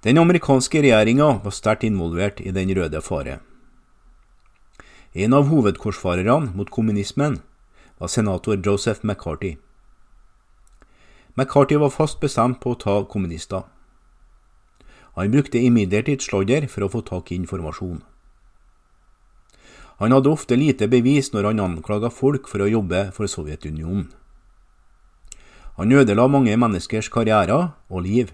Den 0.02 0.18
amerikanske 0.18 0.82
regjeringa 0.82 1.28
var 1.44 1.54
sterkt 1.54 1.86
involvert 1.86 2.42
i 2.42 2.50
Den 2.50 2.74
røde 2.74 3.00
fare. 3.00 3.38
En 5.14 5.32
av 5.32 5.46
hovedkorsfarerne 5.46 6.50
mot 6.56 6.70
kommunismen 6.70 7.38
var 8.00 8.08
senator 8.08 8.58
Joseph 8.58 9.04
McCarthy. 9.04 9.56
McCarthy 11.36 11.76
var 11.78 11.94
fast 11.94 12.18
bestemt 12.20 12.58
på 12.60 12.74
å 12.74 12.80
ta 12.80 13.04
kommunister. 13.04 13.62
Han 15.14 15.30
brukte 15.30 15.60
imidlertid 15.60 16.24
sladder 16.24 16.66
for 16.66 16.82
å 16.82 16.90
få 16.90 17.04
tak 17.06 17.30
i 17.30 17.38
informasjon. 17.38 18.02
Han 20.00 20.12
hadde 20.12 20.32
ofte 20.32 20.56
lite 20.56 20.88
bevis 20.88 21.32
når 21.32 21.50
han 21.50 21.60
anklaga 21.60 22.10
folk 22.10 22.48
for 22.48 22.64
å 22.64 22.70
jobbe 22.70 23.10
for 23.16 23.28
Sovjetunionen. 23.30 24.08
Han 25.76 25.92
ødela 25.92 26.28
mange 26.28 26.56
menneskers 26.56 27.08
karrierer 27.08 27.72
og 27.88 28.04
liv, 28.04 28.32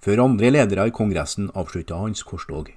før 0.00 0.24
andre 0.24 0.50
ledere 0.50 0.86
i 0.88 0.94
Kongressen 0.94 1.50
avslutta 1.54 1.98
hans 2.00 2.22
korstog. 2.24 2.70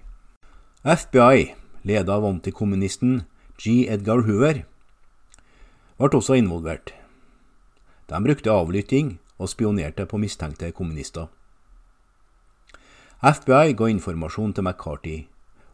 FBI, 0.84 1.54
ledet 1.88 2.10
av 2.10 2.26
antikommunisten 2.26 3.22
G. 3.62 3.86
Edgar 3.88 4.26
Hoover, 4.26 4.64
ble 6.02 6.10
også 6.18 6.36
involvert. 6.40 6.96
De 8.10 8.20
brukte 8.26 8.52
avlytting 8.52 9.20
og 9.38 9.50
spionerte 9.50 10.08
på 10.10 10.20
mistenkte 10.20 10.74
kommunister. 10.76 11.30
FBI 13.22 13.76
ga 13.78 13.88
informasjon 13.94 14.54
til 14.58 14.66
McCarthy 14.66 15.18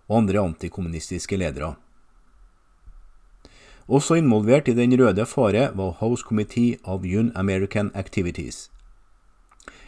og 0.08 0.18
andre 0.22 0.44
antikommunistiske 0.44 1.40
ledere. 1.40 1.74
Også 3.88 4.18
involvert 4.20 4.68
i 4.68 4.74
Den 4.76 4.92
røde 5.00 5.26
fare 5.26 5.72
var 5.78 5.92
House 6.00 6.24
Committee 6.28 6.78
of 6.84 7.02
Un-American 7.02 7.92
Activities. 7.96 8.72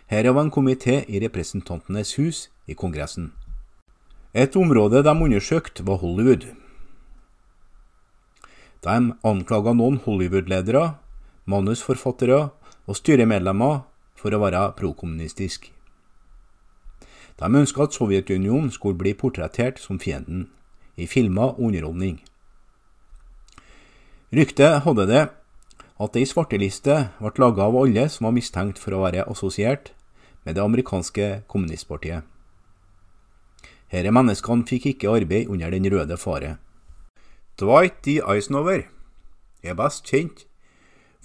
Her 0.08 0.32
var 0.32 0.42
en 0.42 0.52
komité 0.52 1.04
i 1.08 1.20
Representantenes 1.20 2.16
hus 2.16 2.50
i 2.68 2.74
Kongressen. 2.74 3.34
Et 4.34 4.56
område 4.56 5.04
de 5.04 5.10
undersøkte, 5.10 5.88
var 5.88 5.98
Hollywood. 5.98 6.48
De 8.84 9.14
anklaga 9.24 9.74
noen 9.74 9.98
Hollywood-ledere, 10.06 10.96
manusforfattere 11.46 12.50
og 12.88 12.96
styremedlemmer 12.96 13.82
for 14.16 14.32
å 14.32 14.40
være 14.40 14.64
prokommunistisk. 14.80 15.68
De 17.40 17.46
ønska 17.46 17.84
at 17.84 17.94
Sovjetunionen 17.94 18.72
skulle 18.72 18.98
bli 18.98 19.14
portrettert 19.14 19.80
som 19.80 20.00
fienden, 20.00 20.48
i 20.96 21.08
filmer 21.08 21.56
og 21.56 21.60
underholdning. 21.68 22.22
Ryktet 24.30 24.84
hadde 24.86 25.08
det 25.10 25.22
at 26.00 26.18
ei 26.20 26.26
svarteliste 26.30 26.96
ble 27.18 27.32
laga 27.42 27.64
av 27.66 27.78
alle 27.80 28.04
som 28.14 28.28
var 28.28 28.36
mistenkt 28.36 28.78
for 28.78 28.94
å 28.94 29.02
være 29.02 29.24
assosiert 29.26 29.90
med 30.46 30.54
det 30.54 30.62
amerikanske 30.62 31.30
kommunistpartiet. 31.50 32.22
Disse 33.90 34.14
menneskene 34.14 34.68
fikk 34.70 34.86
ikke 34.92 35.16
arbeid 35.16 35.50
under 35.50 35.74
Den 35.74 35.90
røde 35.90 36.18
fare. 36.22 36.60
Dwight 37.58 38.06
D. 38.06 38.20
Eisenhower 38.22 38.86
er 39.64 39.74
best 39.74 40.06
kjent 40.06 40.46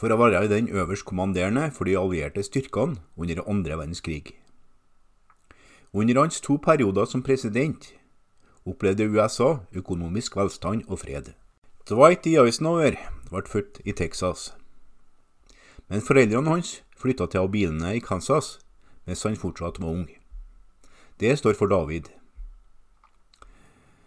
for 0.01 0.09
å 0.09 0.17
være 0.17 0.49
den 0.49 0.73
øverstkommanderende 0.73 1.69
for 1.77 1.85
de 1.85 2.01
allierte 2.01 2.43
styrkene 2.43 2.97
under 3.21 3.45
andre 3.45 3.77
verdenskrig. 3.85 4.33
Under 5.93 6.25
hans 6.25 6.41
to 6.41 6.57
perioder 6.57 7.05
som 7.05 7.23
president 7.23 7.93
opplevde 8.65 9.13
USA 9.13 9.59
økonomisk 9.77 10.41
velstand 10.41 10.89
og 10.89 11.05
fred. 11.05 11.35
Dwight 11.85 12.23
D. 12.25 12.31
Eisenhower 12.41 12.95
ble 13.29 13.41
født 13.45 13.83
i 13.85 13.93
Texas, 13.93 14.55
men 15.93 16.01
foreldrene 16.01 16.49
hans 16.49 16.79
flytta 16.97 17.27
til 17.29 17.45
Abilene 17.45 17.91
i 17.93 18.01
Kansas 18.01 18.55
mens 19.05 19.25
han 19.29 19.37
fortsatt 19.37 19.77
var 19.83 19.91
ung. 19.93 20.07
Det 21.21 21.35
står 21.37 21.53
for 21.59 21.69
David. 21.69 22.09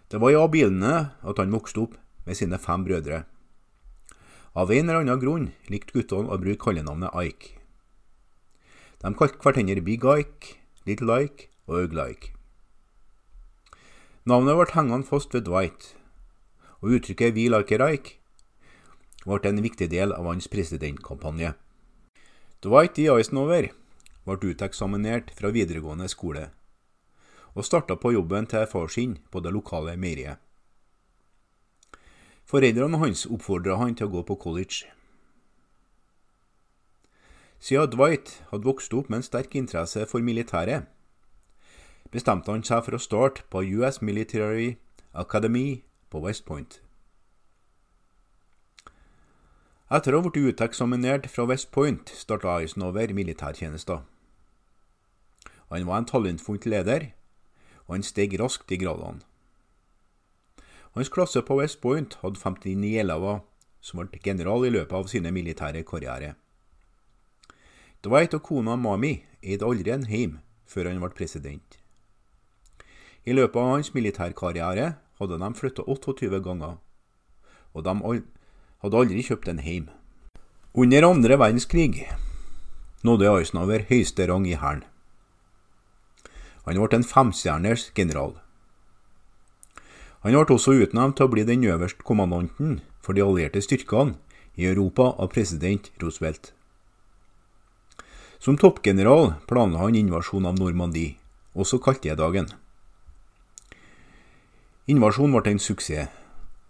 Det 0.09 0.17
var 0.17 0.33
i 0.33 0.39
Abilene 0.41 0.93
at 1.21 1.37
han 1.37 1.53
vokste 1.53 1.83
opp 1.83 1.93
med 2.25 2.39
sine 2.39 2.57
fem 2.57 2.81
brødre. 2.87 3.19
Av 4.57 4.73
en 4.73 4.89
eller 4.89 5.03
annen 5.03 5.21
grunn 5.21 5.45
likte 5.69 5.93
guttene 5.99 6.33
å 6.33 6.39
bruke 6.41 6.63
kallenavnet 6.65 7.13
Ike. 7.13 7.59
De 9.05 9.13
kalte 9.13 9.37
hverandre 9.45 9.85
Big 9.85 10.01
Ike, 10.01 10.57
Little 10.89 11.21
Ike 11.27 11.51
og 11.69 11.85
Ugly 11.85 12.09
Ike. 12.15 12.33
Navnet 14.25 14.57
ble 14.57 14.67
hengende 14.73 15.05
fast 15.13 15.37
ved 15.37 15.45
Dwight, 15.45 15.93
og 16.81 16.89
uttrykket 16.97 17.33
'We 17.33 17.49
like 17.49 17.77
Reich' 17.77 18.17
ble 19.25 19.49
en 19.49 19.63
viktig 19.63 19.89
del 19.91 20.13
av 20.13 20.25
hans 20.25 20.47
presidentkampanje. 20.47 21.53
Dwight 22.63 22.95
D. 22.95 23.07
Eisenhower 23.11 23.69
ble 24.25 24.51
uteksaminert 24.51 25.31
fra 25.35 25.51
videregående 25.51 26.07
skole, 26.07 26.49
og 27.55 27.65
starta 27.65 27.95
på 27.95 28.11
jobben 28.11 28.47
til 28.47 28.67
far 28.67 28.87
sin 28.87 29.17
på 29.31 29.39
det 29.39 29.53
lokale 29.53 29.97
meieriet. 29.97 30.37
Foreldrene 32.47 32.97
hans 32.97 33.25
oppfordra 33.25 33.75
han 33.77 33.95
til 33.95 34.07
å 34.07 34.13
gå 34.15 34.23
på 34.23 34.37
college. 34.39 34.87
Siden 37.59 37.89
Dwight 37.91 38.37
hadde 38.51 38.69
vokst 38.69 38.93
opp 38.93 39.09
med 39.09 39.19
en 39.19 39.27
sterk 39.27 39.55
interesse 39.55 40.05
for 40.07 40.23
militæret, 40.23 40.85
bestemte 42.13 42.53
han 42.53 42.63
seg 42.63 42.85
for 42.85 42.95
å 42.95 43.01
starte 43.03 43.43
på 43.51 43.65
US 43.75 43.99
Military 44.01 44.77
Academy 45.13 45.83
på 46.09 46.21
West 46.23 46.45
Point. 46.45 46.81
Etter 49.87 50.11
å 50.11 50.19
ha 50.19 50.27
blitt 50.27 50.51
uteksaminert 50.51 51.29
fra 51.31 51.45
West 51.47 51.71
Point, 51.71 52.11
starta 52.11 52.57
Eisenhower 52.57 53.13
militærtjenester. 53.15 54.01
Han 55.71 55.87
var 55.87 56.01
en 56.01 56.09
talentfull 56.09 56.59
leder, 56.65 57.11
og 57.87 57.95
han 57.95 58.03
steg 58.03 58.35
raskt 58.39 58.71
i 58.71 58.79
gradene. 58.81 59.23
Hans 60.97 61.11
klasse 61.13 61.43
på 61.45 61.59
West 61.59 61.79
Point 61.81 62.17
hadde 62.23 62.39
59 62.41 62.99
elever 62.99 63.39
som 63.79 64.01
ble 64.01 64.19
general 64.23 64.65
i 64.65 64.73
løpet 64.73 64.95
av 64.97 65.07
sine 65.11 65.31
militære 65.31 65.83
karriere. 65.87 66.33
Dwight 68.03 68.35
og 68.35 68.43
kona 68.43 68.75
Mami 68.75 69.13
eide 69.41 69.65
aldri 69.65 69.93
en 69.93 70.07
heim 70.09 70.39
før 70.67 70.89
han 70.89 70.99
ble 71.01 71.11
president. 71.15 71.77
I 73.27 73.35
løpet 73.35 73.59
av 73.59 73.71
hans 73.73 73.93
militærkarriere 73.95 74.95
hadde 75.19 75.39
de 75.41 75.53
flytta 75.57 75.83
28 75.87 76.41
ganger, 76.45 76.77
og 77.73 77.83
de 77.85 77.95
hadde 78.83 78.99
aldri 79.01 79.23
kjøpt 79.25 79.49
en 79.51 79.63
heim. 79.65 79.87
Under 80.77 81.07
andre 81.07 81.37
verdenskrig 81.39 82.05
nådde 83.03 83.29
Eisenhower 83.31 83.85
høyeste 83.89 84.27
rang 84.29 84.45
i 84.47 84.57
hæren. 84.57 84.83
Han 86.67 86.77
ble 86.77 86.99
en 86.99 87.07
femstjerners 87.07 87.87
general. 87.95 88.35
Han 90.21 90.35
ble 90.35 90.57
også 90.57 90.75
utnevnt 90.75 91.17
til 91.17 91.25
å 91.25 91.31
bli 91.31 91.45
den 91.47 91.63
øverste 91.63 92.03
kommandanten 92.03 92.81
for 93.01 93.15
de 93.15 93.23
allierte 93.23 93.61
styrkene 93.63 94.17
i 94.57 94.67
Europa 94.67 95.13
av 95.15 95.31
president 95.31 95.89
Roosevelt. 96.01 96.51
Som 98.37 98.57
toppgeneral 98.59 99.37
planla 99.49 99.85
han 99.85 99.95
invasjon 99.95 100.45
av 100.45 100.59
Normandie, 100.59 101.15
også 101.55 101.79
kalt 101.81 102.03
det 102.03 102.17
dagen. 102.19 102.51
Invasjonen 104.87 105.33
ble 105.35 105.51
en 105.51 105.59
suksess, 105.59 106.07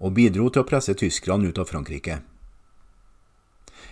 og 0.01 0.15
bidro 0.17 0.47
til 0.49 0.63
å 0.63 0.65
presse 0.65 0.95
tyskerne 0.97 1.51
ut 1.51 1.59
av 1.61 1.69
Frankrike. 1.69 2.15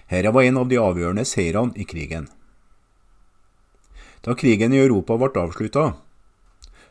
Dette 0.10 0.32
var 0.34 0.48
en 0.48 0.58
av 0.58 0.70
de 0.70 0.80
avgjørende 0.82 1.26
seirene 1.30 1.78
i 1.78 1.86
krigen. 1.86 2.26
Da 4.26 4.34
krigen 4.34 4.74
i 4.74 4.82
Europa 4.82 5.20
ble 5.22 5.30
avslutta, 5.44 5.86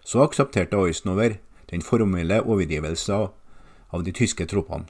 så 0.07 0.23
aksepterte 0.23 0.79
Eisenhower 0.79 1.41
den 1.73 1.83
formelle 1.83 2.39
overgivelsen 2.45 3.27
av 3.91 4.07
de 4.07 4.15
tyske 4.15 4.47
troppene. 4.47 4.87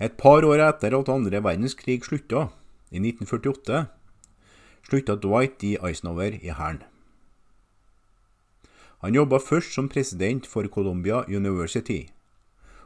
Et 0.00 0.16
par 0.16 0.40
år 0.48 0.64
etter 0.64 0.96
at 0.96 1.12
andre 1.12 1.44
verdenskrig 1.44 2.00
slutta, 2.08 2.48
i 2.88 2.96
1948, 2.96 3.84
slutta 4.88 5.20
Dwight 5.20 5.60
D. 5.60 5.76
Eisenhower 5.76 6.40
i 6.40 6.48
hæren. 6.48 6.80
Han 9.04 9.14
jobba 9.14 9.36
først 9.36 9.74
som 9.74 9.88
president 9.88 10.46
for 10.46 10.64
Columbia 10.72 11.18
University, 11.28 12.06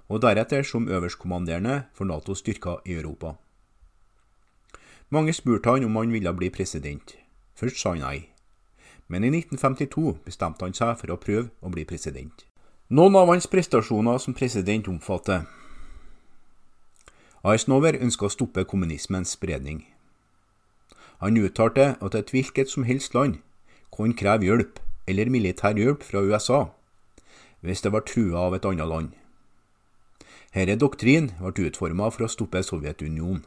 og 0.08 0.22
deretter 0.22 0.62
som 0.62 0.88
øverstkommanderende 0.88 1.82
for 1.94 2.04
Natos 2.04 2.38
styrker 2.38 2.76
i 2.86 2.92
Europa. 2.92 3.32
Mange 5.10 5.32
spurte 5.32 5.70
han 5.70 5.84
om 5.84 5.96
han 5.96 6.12
ville 6.12 6.34
bli 6.34 6.50
president. 6.50 7.14
Først 7.54 7.78
sa 7.78 7.92
han 7.94 8.02
nei, 8.02 8.28
men 9.08 9.24
i 9.24 9.30
1952 9.30 10.16
bestemte 10.24 10.66
han 10.66 10.74
seg 10.74 10.96
for 10.98 11.14
å 11.14 11.20
prøve 11.22 11.52
å 11.62 11.70
bli 11.70 11.84
president. 11.84 12.42
Noen 12.90 13.14
av 13.14 13.30
hans 13.30 13.46
prestasjoner 13.46 14.18
som 14.18 14.34
president 14.34 14.88
omfatter 14.88 15.46
Eisenhower 17.46 17.94
ønska 17.94 18.26
å 18.26 18.34
stoppe 18.34 18.66
kommunismens 18.66 19.36
spredning. 19.38 19.84
Han 21.22 21.38
uttalte 21.38 21.94
at 22.02 22.18
et 22.18 22.34
hvilket 22.34 22.74
som 22.74 22.82
helst 22.90 23.14
land 23.14 23.38
kunne 23.94 24.18
kreve 24.18 24.50
hjelp 24.50 24.82
eller 25.08 25.32
militær 25.32 25.78
hjelp 25.78 26.04
fra 26.04 26.22
USA 26.22 26.66
hvis 27.60 27.82
det 27.82 27.90
var 27.90 28.04
trua 28.06 28.44
av 28.46 28.54
et 28.54 28.66
annet 28.68 28.86
land. 28.86 29.14
Herre 30.54 30.76
doktrin 30.78 31.32
ble 31.40 31.68
utforma 31.68 32.10
for 32.14 32.26
å 32.26 32.30
stoppe 32.30 32.62
Sovjetunionen. 32.62 33.42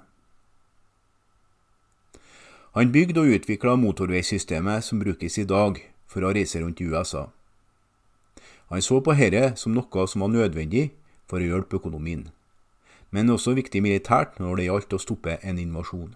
Han 2.75 2.91
bygde 2.91 3.19
og 3.19 3.33
utvikla 3.35 3.75
motorveisystemet 3.75 4.85
som 4.85 4.99
brukes 5.01 5.37
i 5.41 5.47
dag 5.47 5.81
for 6.07 6.23
å 6.23 6.31
reise 6.31 6.61
rundt 6.61 6.79
i 6.79 6.87
USA. 6.87 7.25
Han 8.71 8.83
så 8.83 9.01
på 9.03 9.15
herre 9.19 9.51
som 9.59 9.75
noe 9.75 10.05
som 10.07 10.23
var 10.23 10.31
nødvendig 10.31 10.91
for 11.27 11.43
å 11.43 11.49
hjelpe 11.49 11.81
økonomien, 11.81 12.29
men 13.11 13.31
også 13.33 13.57
viktig 13.57 13.81
militært 13.83 14.39
når 14.39 14.55
det 14.55 14.67
gjaldt 14.69 14.95
å 14.95 15.01
stoppe 15.03 15.35
en 15.43 15.59
invasjon. 15.59 16.13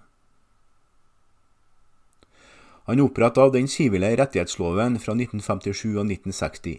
Han 2.86 3.02
oppretta 3.02 3.48
den 3.50 3.68
sivile 3.68 4.12
rettighetsloven 4.18 5.00
fra 5.02 5.16
1957 5.18 5.96
og 5.96 6.06
1960. 6.06 6.76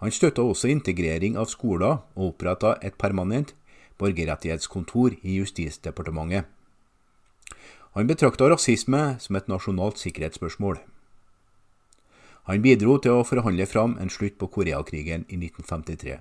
Han 0.00 0.12
støtta 0.12 0.42
også 0.42 0.70
integrering 0.72 1.36
av 1.40 1.50
skoler 1.52 2.00
og 2.16 2.32
oppretta 2.32 2.74
et 2.82 2.96
permanent 3.00 3.52
borgerrettighetskontor 4.00 5.18
i 5.22 5.38
Justisdepartementet. 5.38 6.48
Han 7.94 8.08
betrakta 8.10 8.48
rasisme 8.50 9.02
som 9.22 9.36
et 9.38 9.48
nasjonalt 9.52 10.00
sikkerhetsspørsmål. 10.02 10.80
Han 12.48 12.64
bidro 12.64 12.96
til 12.98 13.20
å 13.20 13.24
forhandle 13.24 13.68
fram 13.70 13.94
en 14.00 14.10
slutt 14.12 14.34
på 14.40 14.48
Koreakrigen 14.56 15.28
i 15.28 15.38
1953. 15.38 16.18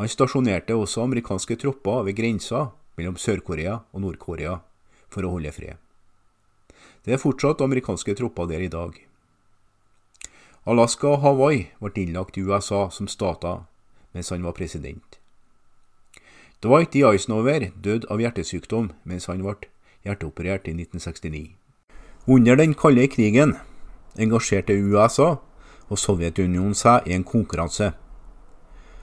Han 0.00 0.08
stasjonerte 0.08 0.74
også 0.76 1.04
amerikanske 1.04 1.56
tropper 1.60 2.02
ved 2.08 2.16
grensa 2.18 2.66
mellom 2.98 3.16
Sør-Korea 3.20 3.78
og 3.92 4.04
Nord-Korea 4.04 4.58
for 5.12 5.24
å 5.24 5.36
holde 5.36 5.52
fred. 5.54 5.91
Det 7.04 7.16
er 7.16 7.18
fortsatt 7.18 7.60
amerikanske 7.60 8.14
tropper 8.14 8.46
der 8.46 8.62
i 8.62 8.70
dag. 8.70 8.94
Alaska 10.66 11.08
og 11.16 11.22
Hawaii 11.24 11.64
ble 11.80 12.04
innlagt 12.04 12.36
i 12.38 12.44
USA 12.46 12.86
som 12.94 13.08
stater 13.10 13.64
mens 14.14 14.30
han 14.30 14.44
var 14.46 14.54
president. 14.54 15.18
Dwight 16.62 16.92
D. 16.92 17.02
Eisenhower 17.02 17.72
døde 17.82 18.06
av 18.06 18.20
hjertesykdom 18.22 18.92
mens 19.02 19.26
han 19.26 19.42
ble 19.42 19.56
hjerteoperert 20.06 20.68
i 20.70 20.76
1969. 20.76 21.56
Under 22.30 22.54
den 22.56 22.74
kalde 22.78 23.08
krigen 23.10 23.56
engasjerte 24.14 24.76
USA 24.78 25.40
og 25.88 25.98
Sovjetunionen 25.98 26.76
seg 26.78 27.08
i 27.10 27.16
en 27.16 27.26
konkurranse 27.26 27.90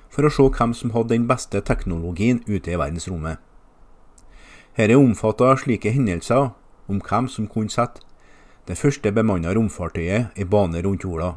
for 0.10 0.26
å 0.26 0.32
se 0.32 0.48
hvem 0.56 0.72
som 0.74 0.96
hadde 0.96 1.14
den 1.14 1.28
beste 1.28 1.60
teknologien 1.62 2.40
ute 2.48 2.72
i 2.72 2.80
verdensrommet. 2.80 3.38
Dette 4.80 4.96
omfatta 4.96 5.52
slike 5.60 5.92
hendelser 5.92 6.54
om 6.90 7.02
hvem 7.02 7.28
som 7.28 7.48
kunne 7.48 7.72
sette 7.72 8.02
det 8.68 8.78
første 8.78 9.12
bemanna 9.12 9.54
romfartøyet 9.56 10.38
i 10.38 10.46
bane 10.46 10.82
rundt 10.86 11.04
jorda, 11.04 11.34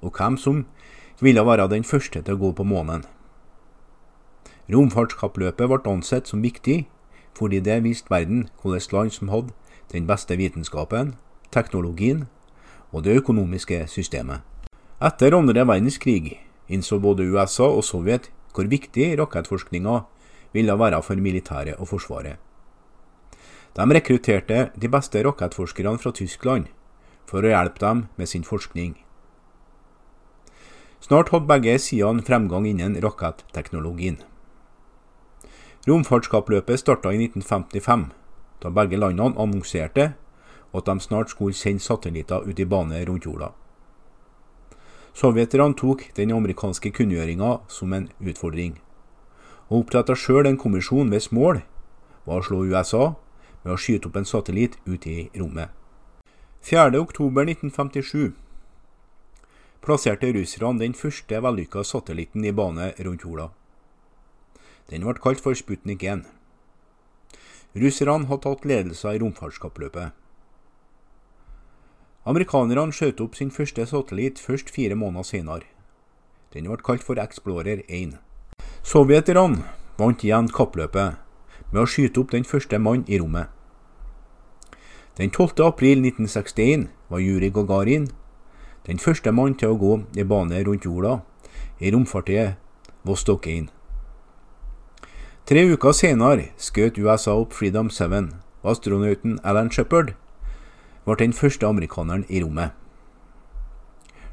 og 0.00 0.12
hvem 0.16 0.36
som 0.36 0.64
ville 1.20 1.44
være 1.44 1.68
den 1.68 1.84
første 1.84 2.22
til 2.22 2.36
å 2.36 2.40
gå 2.40 2.52
på 2.56 2.64
månen. 2.64 3.04
Romfartskappløpet 4.70 5.68
ble 5.68 5.80
ansett 5.90 6.30
som 6.30 6.44
viktig 6.44 6.84
fordi 7.36 7.60
det 7.64 7.82
viste 7.84 8.10
verden 8.12 8.48
hvilke 8.62 8.94
land 8.94 9.12
som 9.14 9.32
hadde 9.32 9.52
den 9.92 10.06
beste 10.06 10.36
vitenskapen, 10.38 11.14
teknologien 11.50 12.28
og 12.92 13.04
det 13.04 13.16
økonomiske 13.20 13.86
systemet. 13.88 14.40
Etter 15.00 15.36
andre 15.36 15.66
verdenskrig 15.66 16.38
innså 16.68 17.00
både 17.00 17.26
USA 17.26 17.70
og 17.70 17.84
Sovjet 17.84 18.30
hvor 18.54 18.68
viktig 18.68 19.12
rakettforskninga 19.18 20.00
ville 20.52 20.78
være 20.78 21.02
for 21.02 21.16
militæret 21.16 21.78
og 21.78 21.88
forsvaret. 21.88 22.36
De 23.74 23.86
rekrutterte 23.94 24.70
de 24.74 24.88
beste 24.88 25.22
rakettforskerne 25.22 25.98
fra 25.98 26.10
Tyskland 26.12 26.66
for 27.30 27.44
å 27.46 27.52
hjelpe 27.52 27.78
dem 27.82 28.08
med 28.18 28.28
sin 28.28 28.42
forskning. 28.46 28.96
Snart 31.00 31.30
hadde 31.32 31.48
begge 31.48 31.76
sidene 31.78 32.24
fremgang 32.26 32.66
innen 32.66 32.98
raketteknologien. 33.00 34.18
Romfartskappløpet 35.88 36.82
starta 36.82 37.14
i 37.14 37.22
1955, 37.22 38.10
da 38.60 38.74
begge 38.74 38.98
landene 38.98 39.38
annonserte 39.40 40.10
at 40.74 40.86
de 40.86 41.00
snart 41.00 41.32
skulle 41.32 41.56
sende 41.56 41.82
satellitter 41.82 42.44
ut 42.44 42.60
i 42.60 42.66
bane 42.68 43.00
rundt 43.06 43.24
jorda. 43.24 43.54
Sovjeterne 45.14 45.74
tok 45.74 46.04
den 46.18 46.34
amerikanske 46.34 46.92
kunngjøringa 46.94 47.56
som 47.68 47.94
en 47.96 48.10
utfordring, 48.20 48.76
og 49.70 49.84
oppretta 49.84 50.14
sjøl 50.14 50.46
en 50.46 50.58
kommisjon 50.60 51.10
hvis 51.10 51.30
mål 51.32 51.62
var 52.26 52.42
å 52.42 52.46
slå 52.46 52.66
USA 52.68 53.14
med 53.64 53.74
å 53.74 53.80
skyte 53.80 54.08
opp 54.08 54.16
en 54.16 54.28
satellitt 54.28 54.78
ut 54.86 55.06
i 55.06 55.30
rommet. 55.36 55.70
4.10.1957 56.64 58.32
plasserte 59.80 60.28
russerne 60.36 60.80
den 60.82 60.94
første 60.94 61.40
vellykka 61.40 61.84
satellitten 61.84 62.44
i 62.44 62.52
bane 62.52 62.92
rundt 63.00 63.24
jorda. 63.24 63.48
Den 64.90 65.06
ble 65.06 65.16
kalt 65.22 65.40
for 65.40 65.56
Sputnik 65.56 66.04
1. 66.04 66.26
Russerne 67.80 68.28
hadde 68.28 68.44
tatt 68.44 68.66
ledelsen 68.66 69.14
i 69.14 69.20
romfartskappløpet. 69.22 70.16
Amerikanerne 72.28 72.92
skjøt 72.92 73.22
opp 73.24 73.38
sin 73.38 73.52
første 73.54 73.86
satellitt 73.88 74.42
først 74.42 74.68
fire 74.74 74.98
måneder 74.98 75.24
senere. 75.24 75.68
Den 76.52 76.68
ble 76.68 76.82
kalt 76.84 77.06
for 77.06 77.20
Explorer 77.22 77.84
1. 77.88 78.18
Sovjeterne 78.84 79.62
vant 79.96 80.24
igjen 80.26 80.50
kappløpet 80.52 81.16
med 81.70 81.82
å 81.82 81.88
skyte 81.88 82.20
opp 82.22 82.32
den 82.34 82.46
første 82.46 82.78
mann 82.78 83.04
i 83.08 83.18
rommet. 83.20 83.48
Den 85.18 85.30
12. 85.30 85.60
april 85.66 86.00
1961 86.02 86.88
var 87.10 87.20
Juri 87.20 87.50
Gagarin 87.50 88.08
den 88.86 88.98
første 88.98 89.32
mann 89.32 89.54
til 89.54 89.74
å 89.74 89.78
gå 89.78 89.98
i 90.16 90.24
bane 90.24 90.62
rundt 90.64 90.86
jorda 90.88 91.20
i 91.80 91.90
romfartøyet 91.92 92.56
Vostok 93.04 93.46
1. 93.46 93.68
Tre 95.48 95.62
uker 95.66 95.94
senere 95.96 96.50
skjøt 96.60 96.98
USA 97.00 97.34
opp 97.36 97.52
Freedom 97.56 97.90
7, 97.90 98.30
og 98.62 98.70
astronauten 98.70 99.38
Alan 99.44 99.70
Shepherd 99.72 100.14
ble 101.06 101.16
den 101.20 101.32
første 101.36 101.66
amerikaneren 101.66 102.26
i 102.28 102.42
rommet. 102.44 102.72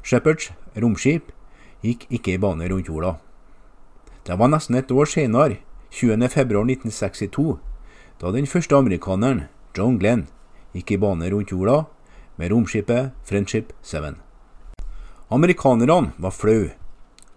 Shepherds 0.02 0.52
romskip 0.76 1.32
gikk 1.82 2.06
ikke 2.08 2.36
i 2.36 2.40
bane 2.40 2.68
rundt 2.70 2.88
jorda. 2.88 3.16
Det 4.24 4.38
var 4.38 4.52
nesten 4.52 4.78
et 4.78 4.92
år 4.92 5.08
senere 5.08 5.58
20.2.1962, 5.92 7.56
da 8.20 8.32
den 8.32 8.46
første 8.46 8.76
amerikaneren, 8.76 9.46
John 9.76 9.98
Glenn, 9.98 10.26
gikk 10.74 10.92
i 10.92 10.98
bane 11.00 11.30
rundt 11.32 11.52
jorda 11.52 11.84
med 12.36 12.52
romskipet 12.52 13.14
Friendship 13.24 13.72
7. 13.82 14.18
Amerikanerne 15.30 16.12
var 16.18 16.34
flaue 16.36 16.74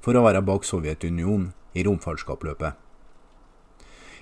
for 0.02 0.18
å 0.18 0.26
være 0.26 0.44
bak 0.44 0.66
Sovjetunionen 0.68 1.52
i 1.74 1.86
romfartskappløpet. 1.88 2.76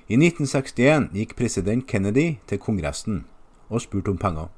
I 0.09 0.17
1961 0.17 1.11
gikk 1.13 1.35
president 1.37 1.85
Kennedy 1.87 2.39
til 2.49 2.61
Kongressen 2.61 3.23
og 3.69 3.83
spurte 3.83 4.13
om 4.13 4.17
penger. 4.17 4.49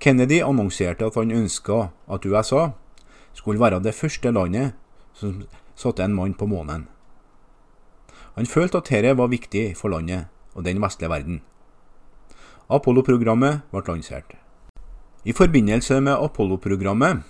Kennedy 0.00 0.40
annonserte 0.42 1.06
at 1.06 1.16
han 1.20 1.34
ønska 1.36 1.90
at 2.08 2.24
USA 2.26 2.70
skulle 3.32 3.60
være 3.60 3.82
det 3.84 3.94
første 3.94 4.32
landet 4.32 4.72
som 5.14 5.44
satte 5.76 6.04
en 6.04 6.16
mann 6.16 6.34
på 6.34 6.48
månen. 6.48 6.88
Han 8.34 8.46
følte 8.46 8.80
at 8.80 8.88
dette 8.88 9.16
var 9.18 9.28
viktig 9.28 9.76
for 9.76 9.92
landet 9.92 10.28
og 10.54 10.64
den 10.64 10.80
vestlige 10.80 11.10
verden. 11.10 11.40
Apollo-programmet 12.72 13.60
ble 13.70 13.82
lansert. 13.88 14.36
I 15.24 15.32
forbindelse 15.32 16.00
med 16.00 16.16
Apollo-programmet 16.16 17.22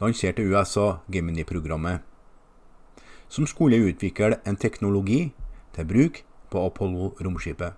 lanserte 0.00 0.42
USA 0.42 0.98
Gemini-programmet, 1.12 2.00
som 3.28 3.46
skulle 3.46 3.78
utvikle 3.78 4.40
en 4.46 4.56
teknologi 4.56 5.32
til 5.74 5.86
bruk 5.86 6.24
på 6.50 6.64
Apollo-romskipet. 6.66 7.72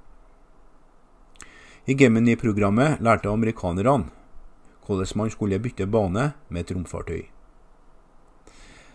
I 1.86 1.94
Gemini-programmet 1.94 3.00
lærte 3.00 3.28
amerikanerne 3.28 4.10
hvordan 4.86 5.06
man 5.14 5.30
skulle 5.30 5.58
bytte 5.58 5.86
bane 5.86 6.32
med 6.48 6.60
et 6.60 6.76
romfartøy. 6.76 7.22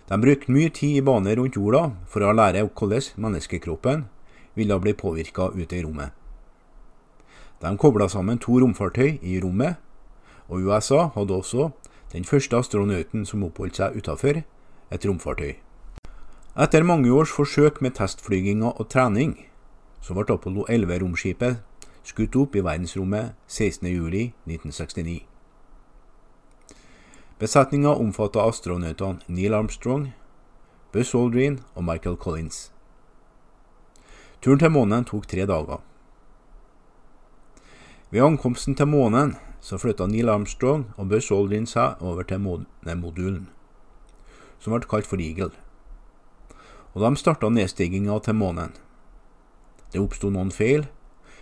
De 0.09 0.19
brukte 0.21 0.51
mye 0.53 0.69
tid 0.69 0.99
i 0.99 1.01
bane 1.01 1.33
rundt 1.35 1.57
jorda 1.57 1.87
for 2.05 2.21
å 2.21 2.33
lære 2.35 2.61
hvordan 2.67 3.07
menneskekroppen 3.25 4.05
ville 4.55 4.77
bli 4.79 4.93
påvirka 4.93 5.49
ute 5.55 5.79
i 5.79 5.83
rommet. 5.83 6.13
De 7.61 7.71
kobla 7.77 8.07
sammen 8.09 8.37
to 8.37 8.59
romfartøy 8.61 9.17
i 9.21 9.39
rommet, 9.41 9.75
og 10.47 10.61
USA 10.61 11.07
hadde 11.15 11.33
også 11.33 11.71
den 12.13 12.23
første 12.23 12.57
astronauten 12.57 13.25
som 13.25 13.43
oppholdt 13.43 13.81
seg 13.81 13.97
utafor 13.97 14.43
et 14.93 15.05
romfartøy. 15.09 15.55
Etter 16.55 16.85
mange 16.87 17.11
års 17.11 17.33
forsøk 17.33 17.81
med 17.81 17.97
testflyginger 17.97 18.77
og 18.79 18.89
trening, 18.89 19.33
så 20.01 20.13
ble 20.13 20.29
Apollo 20.29 20.67
11-romskipet 20.69 21.63
skutt 22.05 22.37
opp 22.37 22.55
i 22.55 22.63
verdensrommet 22.63 23.33
16.07.1969. 23.49 25.34
Besetninga 27.39 27.89
omfatta 27.89 28.39
astronautene 28.47 29.19
Neil 29.27 29.53
Armstrong, 29.53 30.13
Buzz 30.93 31.09
Aldrin 31.15 31.57
og 31.75 31.83
Michael 31.83 32.15
Collins. 32.15 32.69
Turen 34.39 34.61
til 34.61 34.71
månen 34.71 35.03
tok 35.03 35.27
tre 35.27 35.43
dager. 35.43 35.81
Ved 38.07 38.23
ankomsten 38.23 38.79
til 38.79 38.87
månen 38.87 39.35
så 39.59 39.75
flytta 39.75 40.07
Neil 40.07 40.31
Armstrong 40.31 40.87
og 40.95 41.11
Buzz 41.11 41.27
Aldrin 41.35 41.67
seg 41.67 41.99
over 41.99 42.23
til 42.23 42.39
månemodulen, 42.39 43.49
som 44.55 44.71
ble 44.71 44.87
kalt 44.87 45.11
for 45.11 45.19
Eagle. 45.19 45.51
Og 46.95 47.03
de 47.03 47.13
starta 47.19 47.51
nedstiginga 47.51 48.15
til 48.23 48.39
månen. 48.39 48.71
Det 49.91 49.99
oppsto 49.99 50.31
noen 50.31 50.55
feil, 50.55 50.87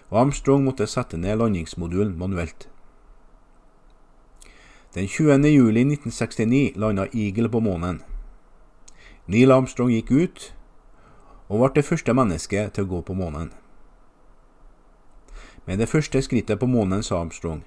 og 0.09 0.23
Armstrong 0.25 0.65
måtte 0.65 0.89
sette 0.89 1.21
ned 1.21 1.37
landingsmodulen 1.37 2.17
manuelt. 2.17 2.72
Den 4.93 5.07
20. 5.07 5.45
juli 5.45 5.81
1969 5.81 6.73
landa 6.75 7.07
Eagle 7.13 7.49
på 7.49 7.59
månen. 7.59 8.03
Neil 9.25 9.51
Armstrong 9.51 9.89
gikk 9.89 10.11
ut 10.11 10.53
og 11.49 11.63
ble 11.63 11.69
det 11.79 11.85
første 11.87 12.13
mennesket 12.13 12.75
til 12.75 12.85
å 12.85 12.91
gå 12.91 12.99
på 13.07 13.15
månen. 13.17 13.49
Med 15.65 15.81
det 15.81 15.89
første 15.89 16.21
skrittet 16.21 16.61
på 16.61 16.69
månen 16.69 17.01
sa 17.01 17.23
Armstrong. 17.23 17.63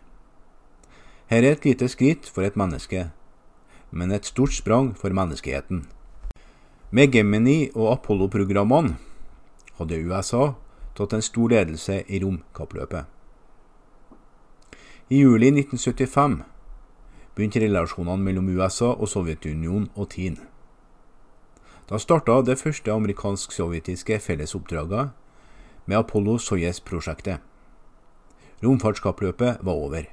Her 1.26 1.42
er 1.42 1.58
et 1.58 1.66
lite 1.66 1.90
skritt 1.90 2.30
for 2.30 2.46
et 2.46 2.54
menneske, 2.54 3.08
men 3.90 4.14
et 4.14 4.30
stort 4.30 4.54
sprang 4.54 4.94
for 4.94 5.10
menneskeheten. 5.10 5.82
Med 6.94 7.10
Gemini 7.10 7.72
og 7.74 7.90
Apollo-programmene 7.98 9.00
hadde 9.80 10.04
USA 10.06 10.52
tatt 10.94 11.12
en 11.12 11.30
stor 11.34 11.50
ledelse 11.50 12.04
i 12.06 12.22
romkappløpet. 12.22 13.10
I 15.10 15.26
juli 15.26 15.50
1975 15.50 16.44
begynte 17.36 17.60
relasjonene 17.60 18.24
mellom 18.24 18.48
USA 18.56 18.94
og 18.94 19.10
Sovjetunionen 19.12 19.90
å 19.94 20.06
tine. 20.08 20.40
Da 21.86 22.00
starta 22.02 22.40
det 22.42 22.56
første 22.58 22.90
amerikansk-sovjetiske 22.90 24.18
fellesoppdraget 24.24 25.12
med 25.86 25.98
Apollo-Soyez-prosjektet. 26.00 27.38
Romfartskappløpet 28.64 29.60
var 29.62 29.72
over. 29.72 30.08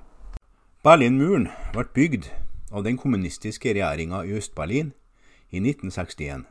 Berlinmuren 0.84 1.48
ble 1.74 1.88
bygd 1.96 2.28
av 2.74 2.84
den 2.84 3.00
kommunistiske 3.00 3.72
regjeringa 3.72 4.26
i 4.28 4.36
Øst-Berlin 4.38 4.92
i 5.50 5.64
1961. 5.64 6.44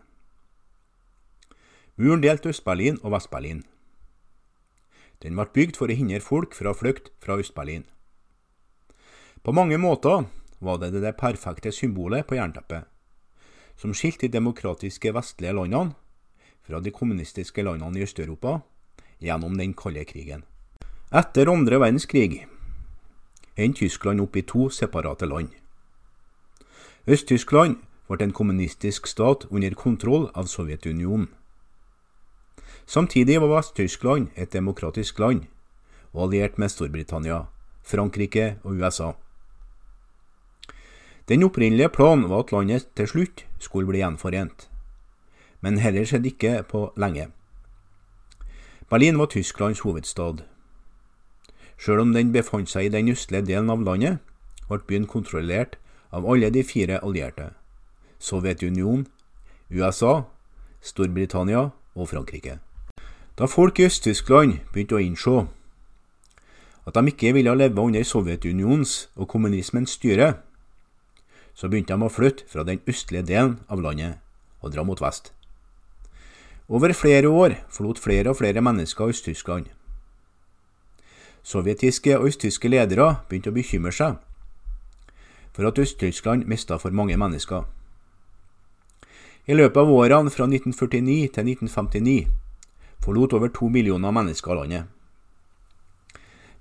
Muren 2.01 2.23
delte 2.25 2.49
Øst-Berlin 2.49 2.99
og 3.03 3.13
Vest-Berlin. 3.13 3.63
Den 5.23 5.37
ble 5.37 5.47
bygd 5.55 5.77
for 5.79 5.93
å 5.93 5.95
hindre 5.95 6.25
folk 6.25 6.57
fra 6.57 6.73
flukt 6.75 7.13
fra 7.23 7.37
Øst-Berlin. 7.39 7.85
På 9.45 9.53
mange 9.53 9.79
måter 9.79 10.25
var 10.63 10.79
det 10.79 11.03
det 11.03 11.17
perfekte 11.19 11.73
symbolet 11.75 12.27
på 12.27 12.39
jernteppet, 12.39 12.87
som 13.77 13.95
skilte 13.95 14.29
de 14.29 14.37
demokratiske 14.39 15.13
vestlige 15.15 15.55
landene 15.59 15.97
fra 16.63 16.81
de 16.81 16.93
kommunistiske 16.95 17.65
landene 17.67 17.99
i 17.99 18.07
Øst-Europa 18.07 18.61
gjennom 19.23 19.59
den 19.59 19.75
kalde 19.75 20.05
krigen. 20.07 20.45
Etter 21.13 21.51
andre 21.51 21.81
verdenskrig 21.83 22.47
endte 23.57 23.83
Tyskland 23.83 24.23
opp 24.23 24.37
i 24.37 24.47
to 24.47 24.69
separate 24.71 25.27
land. 25.27 25.51
Øst-Tyskland 27.07 27.83
ble 28.09 28.23
en 28.23 28.33
kommunistisk 28.33 29.07
stat 29.11 29.49
under 29.51 29.75
kontroll 29.75 30.31
av 30.35 30.47
Sovjetunionen. 30.47 31.29
Samtidig 32.87 33.41
var 33.41 33.51
Vest-Tyskland 33.57 34.31
et 34.37 34.53
demokratisk 34.53 35.19
land, 35.19 35.47
og 36.13 36.29
alliert 36.29 36.59
med 36.59 36.71
Storbritannia, 36.71 37.47
Frankrike 37.83 38.57
og 38.63 38.79
USA. 38.79 39.13
Den 41.29 41.43
opprinnelige 41.43 41.89
planen 41.89 42.31
var 42.31 42.39
at 42.39 42.53
landet 42.53 42.89
til 42.97 43.09
slutt 43.09 43.45
skulle 43.59 43.87
bli 43.87 44.03
gjenforent, 44.03 44.69
men 45.61 45.79
heller 45.79 46.05
skjedde 46.05 46.29
ikke 46.33 46.63
på 46.69 46.93
lenge. 46.97 47.29
Berlin 48.91 49.19
var 49.19 49.31
Tysklands 49.31 49.81
hovedstad. 49.81 50.43
Sjøl 51.79 52.03
om 52.03 52.13
den 52.13 52.33
befant 52.33 52.71
seg 52.71 52.87
i 52.87 52.93
den 52.93 53.09
østlige 53.09 53.47
delen 53.47 53.71
av 53.71 53.81
landet, 53.87 54.19
ble 54.69 54.83
byen 54.89 55.07
kontrollert 55.07 55.79
av 56.13 56.27
alle 56.27 56.51
de 56.51 56.63
fire 56.67 56.99
allierte 57.03 57.53
Sovjetunionen, 58.23 59.07
USA, 59.71 60.23
Storbritannia 60.83 61.71
og 61.95 62.09
Frankrike. 62.09 62.59
Da 63.39 63.47
folk 63.47 63.81
i 63.81 63.87
Øst-Tyskland 63.89 64.61
begynte 64.73 64.99
å 64.99 65.03
innse 65.03 65.47
at 66.87 66.95
de 66.95 67.07
ikke 67.09 67.33
ville 67.35 67.55
leve 67.55 67.81
under 67.81 68.03
Sovjetunionens 68.03 69.09
og 69.17 69.29
kommunismens 69.29 69.97
styre, 69.97 70.35
så 71.55 71.69
begynte 71.69 71.95
de 71.95 72.07
å 72.07 72.13
flytte 72.13 72.47
fra 72.49 72.65
den 72.65 72.81
østlige 72.89 73.27
delen 73.29 73.59
av 73.69 73.83
landet 73.85 74.19
og 74.63 74.73
dra 74.75 74.85
mot 74.87 75.01
vest. 75.01 75.33
Over 76.69 76.95
flere 76.97 77.29
år 77.29 77.59
forlot 77.71 77.99
flere 78.01 78.31
og 78.31 78.39
flere 78.39 78.63
mennesker 78.63 79.11
Øst-Tyskland. 79.13 79.67
Sovjetiske 81.43 82.19
og 82.19 82.31
østtyske 82.31 82.71
ledere 82.71 83.17
begynte 83.29 83.51
å 83.51 83.57
bekymre 83.57 83.93
seg 83.93 84.21
for 85.53 85.69
at 85.69 85.79
Øst-Tyskland 85.79 86.47
mista 86.49 86.79
for 86.81 86.91
mange 86.91 87.17
mennesker. 87.17 87.67
I 89.47 89.59
løpet 89.59 89.77
av 89.77 89.91
årene 89.91 90.31
fra 90.31 90.47
1949 90.47 91.29
til 91.35 91.51
1959 91.51 92.31
forlot 93.03 93.33
over 93.33 93.51
to 93.51 93.69
millioner 93.69 94.11
mennesker 94.15 94.55
landet. 94.55 94.85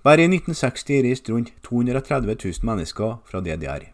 Bare 0.03 0.25
i 0.25 0.27
1960 0.27 1.03
reiste 1.05 1.31
rundt 1.31 1.53
230 1.63 2.35
000 2.35 2.65
mennesker 2.65 3.19
fra 3.25 3.39
DDR. 3.39 3.91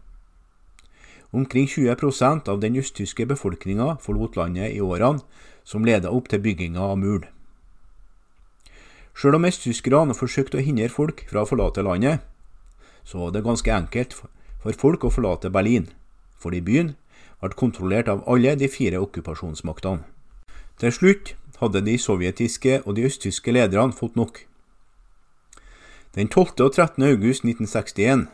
Omkring 1.32 1.66
20% 1.68 2.48
av 2.48 2.60
den 2.60 2.76
østtyske 2.80 3.26
befolkninga 3.28 3.98
forlot 4.00 4.36
landet 4.36 4.72
i 4.72 4.80
årene 4.80 5.20
som 5.64 5.84
leda 5.84 6.08
opp 6.08 6.30
til 6.32 6.40
bygginga 6.40 6.80
av 6.80 6.96
muren. 6.96 7.28
Sjøl 9.12 9.36
om 9.36 9.44
østtyskerne 9.44 10.16
forsøkte 10.16 10.60
å 10.60 10.64
hindre 10.64 10.88
folk 10.88 11.24
fra 11.28 11.42
å 11.42 11.48
forlate 11.50 11.82
landet, 11.84 12.22
så 13.04 13.18
var 13.18 13.34
det 13.34 13.44
ganske 13.44 13.74
enkelt 13.74 14.14
for 14.14 14.72
folk 14.72 15.04
å 15.04 15.12
forlate 15.12 15.50
Berlin, 15.52 15.90
fordi 16.38 16.62
byen 16.64 16.94
ble 17.42 17.52
kontrollert 17.58 18.08
av 18.08 18.22
alle 18.30 18.54
de 18.56 18.70
fire 18.72 19.02
okkupasjonsmaktene. 19.02 20.06
Til 20.78 20.94
slutt 20.94 21.34
hadde 21.58 21.82
de 21.84 21.98
sovjetiske 21.98 22.82
og 22.84 22.94
de 22.96 23.08
østtyske 23.10 23.52
lederne 23.52 23.92
fått 23.92 24.16
nok. 24.16 24.44
Den 26.14 26.30
12. 26.30 26.62
og 26.64 26.72
13. 26.72 27.02
august 27.04 27.44
1961 27.44 28.28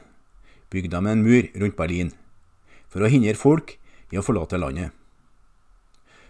bygde 0.70 0.92
de 0.94 1.10
en 1.10 1.24
mur 1.24 1.48
rundt 1.56 1.80
Berlin 1.80 2.12
for 2.94 3.02
å 3.02 3.10
hindre 3.10 3.34
folk 3.34 3.74
i 4.14 4.20
å 4.20 4.22
forlate 4.22 4.60
landet. 4.62 4.94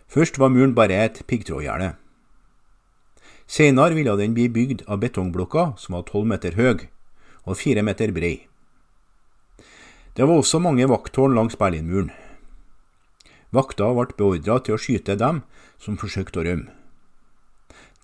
Først 0.08 0.38
var 0.40 0.52
muren 0.54 0.72
bare 0.72 0.96
et 1.04 1.20
piggtrådgjerde. 1.28 1.92
Senere 3.44 3.92
ville 3.92 4.16
den 4.16 4.32
bli 4.32 4.48
bygd 4.48 4.86
av 4.88 5.02
betongblokker 5.04 5.74
som 5.76 5.98
var 5.98 6.06
tolv 6.08 6.30
meter 6.32 6.56
høy 6.56 6.86
og 7.44 7.58
fire 7.60 7.84
meter 7.84 8.12
brei. 8.16 8.46
Det 10.16 10.24
var 10.24 10.40
også 10.40 10.62
mange 10.62 10.86
vakttårn 10.88 11.34
langs 11.36 11.58
Berlinmuren. 11.60 12.12
Vakta 13.52 13.90
ble 13.92 14.16
beordra 14.16 14.60
til 14.64 14.76
å 14.76 14.80
skyte 14.80 15.18
dem 15.20 15.42
som 15.82 15.98
forsøkte 16.00 16.40
å 16.40 16.46
rømme. 16.46 16.70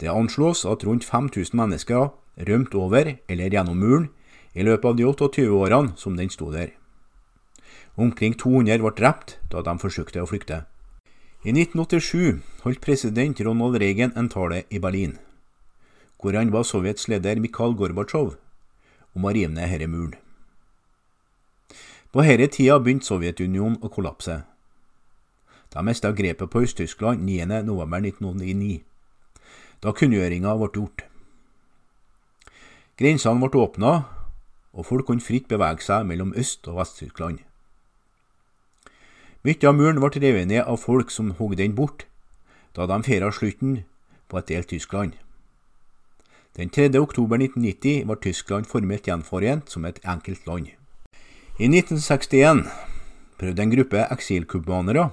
Det 0.01 0.09
anslås 0.13 0.65
at 0.69 0.85
rundt 0.85 1.05
5000 1.05 1.57
mennesker 1.57 2.11
rømte 2.49 2.77
over 2.77 3.15
eller 3.29 3.53
gjennom 3.53 3.81
muren 3.81 4.11
i 4.55 4.65
løpet 4.67 4.89
av 4.93 4.97
de 4.97 5.09
28 5.09 5.49
årene 5.49 5.97
som 5.97 6.17
den 6.17 6.33
sto 6.33 6.51
der. 6.53 6.80
Omkring 8.01 8.33
200 8.33 8.81
ble 8.81 8.93
drept 8.97 9.35
da 9.53 9.61
de 9.61 9.73
forsøkte 9.83 10.23
å 10.23 10.29
flykte. 10.29 10.63
I 11.45 11.53
1987 11.53 12.39
holdt 12.65 12.81
president 12.85 13.41
Ronald 13.45 13.77
Reagan 13.83 14.15
en 14.17 14.31
tale 14.33 14.63
i 14.73 14.81
Berlin, 14.81 15.19
hvor 16.17 16.37
han 16.37 16.53
ba 16.53 16.63
Sovjets 16.65 17.11
leder 17.13 17.41
Mikhail 17.41 17.77
Gorbatsjov 17.77 18.39
om 19.17 19.27
å 19.27 19.33
rive 19.37 19.53
ned 19.53 19.69
denne 19.73 19.89
muren. 19.93 20.17
På 22.13 22.25
denne 22.25 22.49
tida 22.49 22.79
begynte 22.81 23.11
Sovjetunionen 23.11 23.77
å 23.85 23.93
kollapse. 23.93 24.39
De 25.71 25.85
mista 25.85 26.15
grepet 26.17 26.51
på 26.51 26.65
Øst-Tyskland 26.65 27.21
9.11.1999, 27.29 28.81
da 29.85 29.93
kunngjøringa 29.93 30.57
ble 30.57 30.71
gjort. 30.73 31.05
Grensene 32.97 33.45
ble 33.45 33.61
åpna, 33.61 33.93
og 34.73 34.89
folk 34.89 35.07
kunne 35.13 35.25
fritt 35.25 35.53
bevege 35.53 35.85
seg 35.85 36.09
mellom 36.09 36.33
Øst- 36.33 36.69
og 36.73 36.81
Vest-Tyskland. 36.81 37.45
Mye 39.41 39.65
av 39.65 39.73
muren 39.73 39.97
ble 39.97 40.21
revet 40.21 40.49
ned 40.51 40.67
av 40.69 40.83
folk 40.83 41.09
som 41.09 41.31
hogg 41.39 41.55
den 41.57 41.73
bort, 41.73 42.05
da 42.77 42.85
de 42.85 43.01
feira 43.07 43.31
slutten 43.33 43.79
på 44.29 44.37
et 44.37 44.49
delt 44.51 44.69
Tyskland. 44.69 45.15
Den 46.59 46.69
3. 46.69 46.91
oktober 47.01 47.39
1990 47.41 48.05
var 48.11 48.19
Tyskland 48.21 48.67
formelt 48.69 49.07
gjenforent 49.09 49.71
som 49.73 49.87
et 49.89 50.01
enkelt 50.05 50.45
land. 50.47 50.67
I 51.57 51.71
1961 51.71 52.67
prøvde 53.41 53.65
en 53.65 53.73
gruppe 53.73 54.03
eksilcubanere 54.13 55.07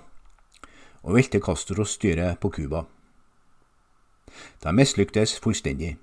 å 1.08 1.16
velte 1.16 1.40
Castros 1.40 1.94
styre 1.96 2.34
på 2.42 2.52
Cuba. 2.52 2.82
De 4.60 4.74
mislyktes 4.76 5.38
fullstendig. 5.40 5.94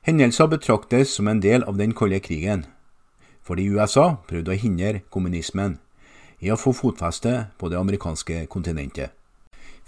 Hendelser 0.00 0.48
betraktes 0.48 1.12
som 1.12 1.28
en 1.28 1.44
del 1.44 1.66
av 1.68 1.76
den 1.76 1.92
kalde 1.92 2.22
krigen, 2.24 2.64
fordi 3.44 3.68
USA 3.68 4.14
prøvde 4.30 4.54
å 4.54 4.60
hindre 4.62 5.02
kommunismen 5.12 5.76
i 6.40 6.50
å 6.52 6.58
få 6.58 6.72
fotfeste 6.76 7.48
på 7.58 7.70
det 7.70 7.78
amerikanske 7.78 8.46
kontinentet. 8.52 9.14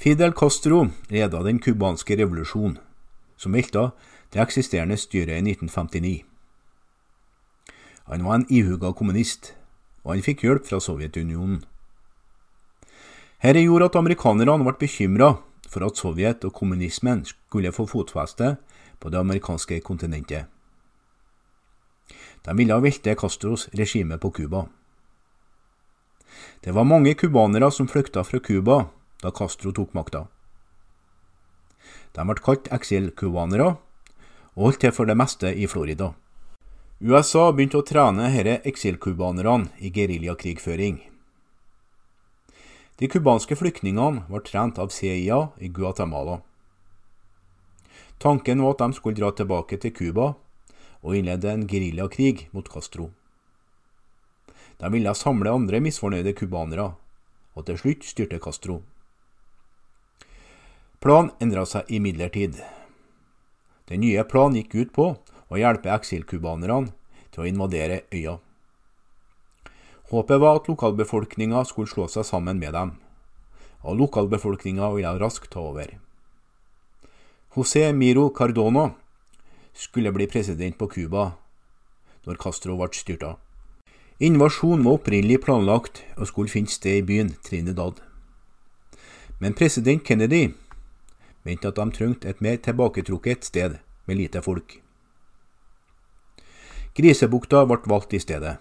Fidel 0.01 0.33
Castro 0.33 0.87
ledet 1.13 1.45
den 1.45 1.61
cubanske 1.61 2.17
revolusjonen, 2.17 2.79
som 3.37 3.53
velta 3.53 3.91
det 4.33 4.41
eksisterende 4.41 4.97
styret 4.97 5.37
i 5.37 5.53
1959. 5.53 6.23
Han 8.11 8.25
var 8.25 8.35
en 8.35 8.47
ihuga 8.49 8.95
kommunist, 8.97 9.53
og 10.03 10.15
han 10.15 10.25
fikk 10.25 10.47
hjelp 10.47 10.67
fra 10.67 10.81
Sovjetunionen. 10.81 11.61
Dette 13.41 13.63
gjorde 13.63 13.91
at 13.91 14.01
amerikanerne 14.01 14.65
ble 14.65 14.75
bekymra 14.81 15.35
for 15.71 15.87
at 15.87 16.01
Sovjet 16.01 16.45
og 16.45 16.57
kommunismen 16.57 17.23
skulle 17.29 17.73
få 17.73 17.87
fotfeste 17.89 18.57
på 19.01 19.13
det 19.13 19.21
amerikanske 19.21 19.79
kontinentet. 19.87 20.49
De 22.45 22.57
ville 22.57 22.77
velte 22.83 23.15
Castros 23.15 23.69
regime 23.77 24.19
på 24.19 24.31
Cuba. 24.31 24.67
Det 26.61 26.73
var 26.77 26.85
mange 26.85 27.14
cubanere 27.14 27.71
som 27.73 27.88
flykta 27.88 28.25
fra 28.25 28.40
Cuba 28.40 28.87
da 29.23 29.31
Castro 29.31 29.73
tok 29.73 29.95
makta. 29.95 30.27
De 32.16 32.25
ble 32.27 32.43
kalt 32.43 32.69
eksilcubanere 32.75 33.69
og 34.57 34.64
holdt 34.64 34.81
til 34.85 34.93
for 34.93 35.09
det 35.09 35.16
meste 35.19 35.53
i 35.55 35.69
Florida. 35.71 36.12
USA 37.01 37.47
begynte 37.53 37.81
å 37.81 37.87
trene 37.87 38.29
disse 38.29 38.59
eksilcubanerne 38.69 39.71
i 39.81 39.93
geriljakrigføring. 39.95 40.99
De 43.01 43.09
cubanske 43.09 43.57
flyktningene 43.57 44.27
var 44.29 44.45
trent 44.45 44.79
av 44.79 44.90
CIA 44.93 45.38
i 45.57 45.71
Guatemala. 45.73 46.43
Tanken 48.21 48.61
var 48.61 48.75
at 48.75 48.83
de 48.83 48.99
skulle 48.99 49.16
dra 49.16 49.31
tilbake 49.33 49.79
til 49.81 49.95
Cuba 49.97 50.35
og 51.01 51.16
innlede 51.16 51.49
en 51.49 51.64
geriljakrig 51.64 52.51
mot 52.53 52.69
Castro. 52.69 53.09
De 54.81 54.88
ville 54.93 55.12
samle 55.14 55.53
andre 55.53 55.81
misfornøyde 55.85 56.33
cubanere, 56.33 56.95
og 57.55 57.66
til 57.69 57.79
slutt 57.81 58.07
styrte 58.09 58.38
Castro. 58.40 58.81
Planen 61.01 61.33
endra 61.40 61.66
seg 61.69 61.88
imidlertid. 61.93 62.57
Den 63.88 64.01
nye 64.05 64.25
planen 64.25 64.57
gikk 64.61 64.77
ut 64.77 64.95
på 64.97 65.07
å 65.51 65.59
hjelpe 65.61 65.93
eksilcubanerne 65.93 66.95
til 67.33 67.45
å 67.45 67.49
invadere 67.51 68.03
øya. 68.14 68.38
Håpet 70.11 70.40
var 70.43 70.59
at 70.59 70.69
lokalbefolkninga 70.71 71.62
skulle 71.69 71.90
slå 71.90 72.09
seg 72.11 72.27
sammen 72.27 72.59
med 72.59 72.75
dem, 72.75 72.95
og 73.85 74.01
lokalbefolkninga 74.01 74.88
ville 74.97 75.12
raskt 75.21 75.53
ta 75.53 75.62
over. 75.71 75.93
José 77.55 77.85
Miro 77.93 78.29
Cardona 78.31 78.88
skulle 79.75 80.12
bli 80.14 80.27
president 80.31 80.79
på 80.79 80.88
Cuba 80.90 81.31
når 82.27 82.40
Castro 82.43 82.77
ble 82.79 82.90
styrta. 82.95 83.37
Invasjonen 84.21 84.85
var 84.85 84.99
opprinnelig 84.99 85.39
planlagt 85.47 86.03
og 86.21 86.27
skulle 86.29 86.53
finne 86.53 86.69
sted 86.69 86.99
i 86.99 87.05
byen 87.09 87.31
Trinidad. 87.41 88.03
Men 89.41 89.55
president 89.57 90.05
Kennedy 90.05 90.51
mente 91.49 91.71
at 91.71 91.79
de 91.79 91.87
trengte 91.97 92.29
et 92.29 92.43
mer 92.45 92.59
tilbaketrukket 92.61 93.47
sted 93.49 93.79
med 94.05 94.19
lite 94.21 94.43
folk. 94.45 94.75
Grisebukta 96.93 97.63
ble 97.65 97.79
valgt 97.89 98.13
i 98.13 98.21
stedet. 98.21 98.59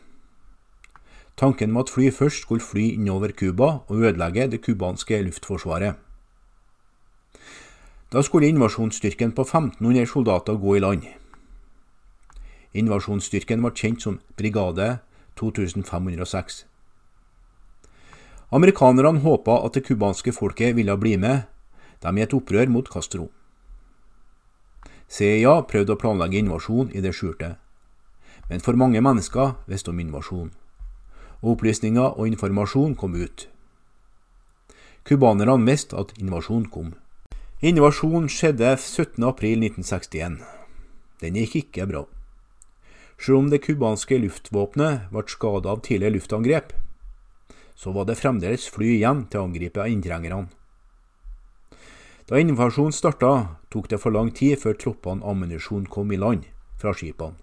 Tanken 1.36 1.76
var 1.76 1.84
at 1.84 1.92
fly 1.92 2.08
først 2.08 2.46
skulle 2.46 2.64
fly 2.64 2.94
innover 2.94 3.36
Cuba 3.36 3.82
og 3.88 4.00
ødelegge 4.00 4.48
det 4.48 4.62
cubanske 4.64 5.20
luftforsvaret. 5.28 6.00
Da 8.14 8.22
skulle 8.24 8.48
invasjonsstyrken 8.48 9.36
på 9.36 9.42
1500 9.42 10.08
soldater 10.08 10.56
gå 10.56 10.76
i 10.76 10.80
land. 10.80 11.04
Invasjonsstyrken 12.74 13.60
ble 13.60 13.76
kjent 13.76 14.08
som 14.08 14.20
Brigade 14.38 15.00
2506. 15.40 16.66
Amerikanerne 18.52 19.24
håpa 19.24 19.60
at 19.66 19.74
det 19.74 19.86
cubanske 19.88 20.34
folket 20.36 20.76
ville 20.76 20.98
bli 20.98 21.18
med 21.18 21.48
De 22.04 22.12
i 22.16 22.24
et 22.24 22.34
opprør 22.34 22.70
mot 22.72 22.88
Castro. 22.88 23.28
CIA 25.10 25.62
prøvde 25.68 25.96
å 25.96 26.00
planlegge 26.00 26.40
invasjon 26.40 26.94
i 26.96 27.02
det 27.04 27.12
skjulte, 27.18 27.56
men 28.50 28.64
for 28.64 28.80
mange 28.80 29.02
mennesker 29.02 29.58
visste 29.68 29.92
om 29.92 30.00
invasjon 30.00 30.52
opplysninger 31.42 32.20
og 32.20 32.28
informasjon 32.28 32.96
kom 32.96 33.16
ut. 33.16 33.48
Cubanerne 35.08 35.58
visste 35.66 35.98
at 35.98 36.14
invasjonen 36.20 36.68
kom. 36.70 36.94
Invasjonen 37.62 38.30
skjedde 38.32 38.76
17.4.1961. 38.76 40.40
Den 41.20 41.40
gikk 41.40 41.56
ikke 41.64 41.88
bra. 41.88 42.06
Selv 43.20 43.38
om 43.38 43.50
det 43.52 43.60
cubanske 43.66 44.16
luftvåpenet 44.24 45.10
ble 45.12 45.26
skada 45.28 45.74
av 45.74 45.82
tidligere 45.84 46.16
luftangrep, 46.16 46.72
så 47.76 47.92
var 47.92 48.08
det 48.08 48.16
fremdeles 48.20 48.68
fly 48.72 48.94
igjen 48.96 49.26
til 49.28 49.42
å 49.42 49.50
angripe 49.50 49.84
inntrengerne. 49.92 50.48
Da 52.30 52.40
invasjonen 52.40 52.94
starta, 52.96 53.58
tok 53.74 53.90
det 53.92 54.00
for 54.00 54.16
lang 54.16 54.32
tid 54.36 54.60
før 54.62 54.76
troppene 54.78 55.26
ammunisjon 55.26 55.88
kom 55.92 56.12
i 56.14 56.20
land 56.20 56.46
fra 56.80 56.94
skipene. 56.94 57.36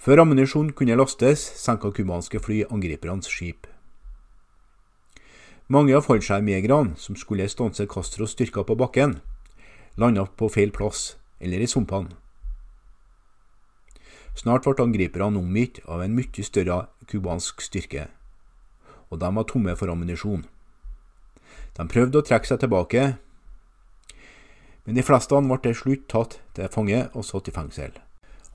Før 0.00 0.22
ammunisjon 0.22 0.70
kunne 0.72 0.96
lastes, 0.96 1.42
senka 1.60 1.90
cubanske 1.92 2.40
fly 2.40 2.62
angripernes 2.72 3.28
skip. 3.28 3.66
Mange 5.68 5.92
av 5.96 6.06
fallskjermjegerne 6.06 6.96
som 6.96 7.18
skulle 7.20 7.48
stanse 7.52 7.84
Castros 7.90 8.32
styrker 8.32 8.64
på 8.64 8.78
bakken, 8.80 9.18
landa 10.00 10.24
på 10.24 10.48
feil 10.48 10.72
plass 10.72 11.18
eller 11.40 11.60
i 11.60 11.68
sumpene. 11.68 12.19
Snart 14.40 14.64
ble 14.64 14.80
angriperne 14.80 15.36
omgitt 15.36 15.82
av 15.84 16.00
en 16.00 16.14
mye 16.16 16.42
større 16.46 16.86
cubansk 17.10 17.60
styrke, 17.60 18.06
og 19.12 19.18
de 19.20 19.28
var 19.36 19.44
tomme 19.44 19.74
for 19.76 19.92
ammunisjon. 19.92 20.46
De 21.76 21.84
prøvde 21.84 22.22
å 22.22 22.24
trekke 22.24 22.48
seg 22.48 22.62
tilbake, 22.62 23.02
men 24.86 24.96
de 24.96 25.04
fleste 25.04 25.36
ble 25.44 25.58
til 25.60 25.76
slutt 25.76 26.06
tatt 26.08 26.38
til 26.56 26.70
fange 26.72 27.02
og 27.12 27.26
satt 27.28 27.50
i 27.52 27.54
fengsel. 27.58 27.92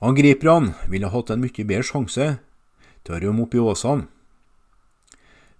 Angriperne 0.02 0.74
ville 0.90 1.12
hatt 1.12 1.30
en 1.30 1.44
mye 1.44 1.66
bedre 1.70 1.86
sjanse 1.86 2.26
til 3.06 3.14
å 3.14 3.20
rømme 3.22 3.46
opp 3.46 3.54
i 3.54 3.62
åsene 3.62 4.10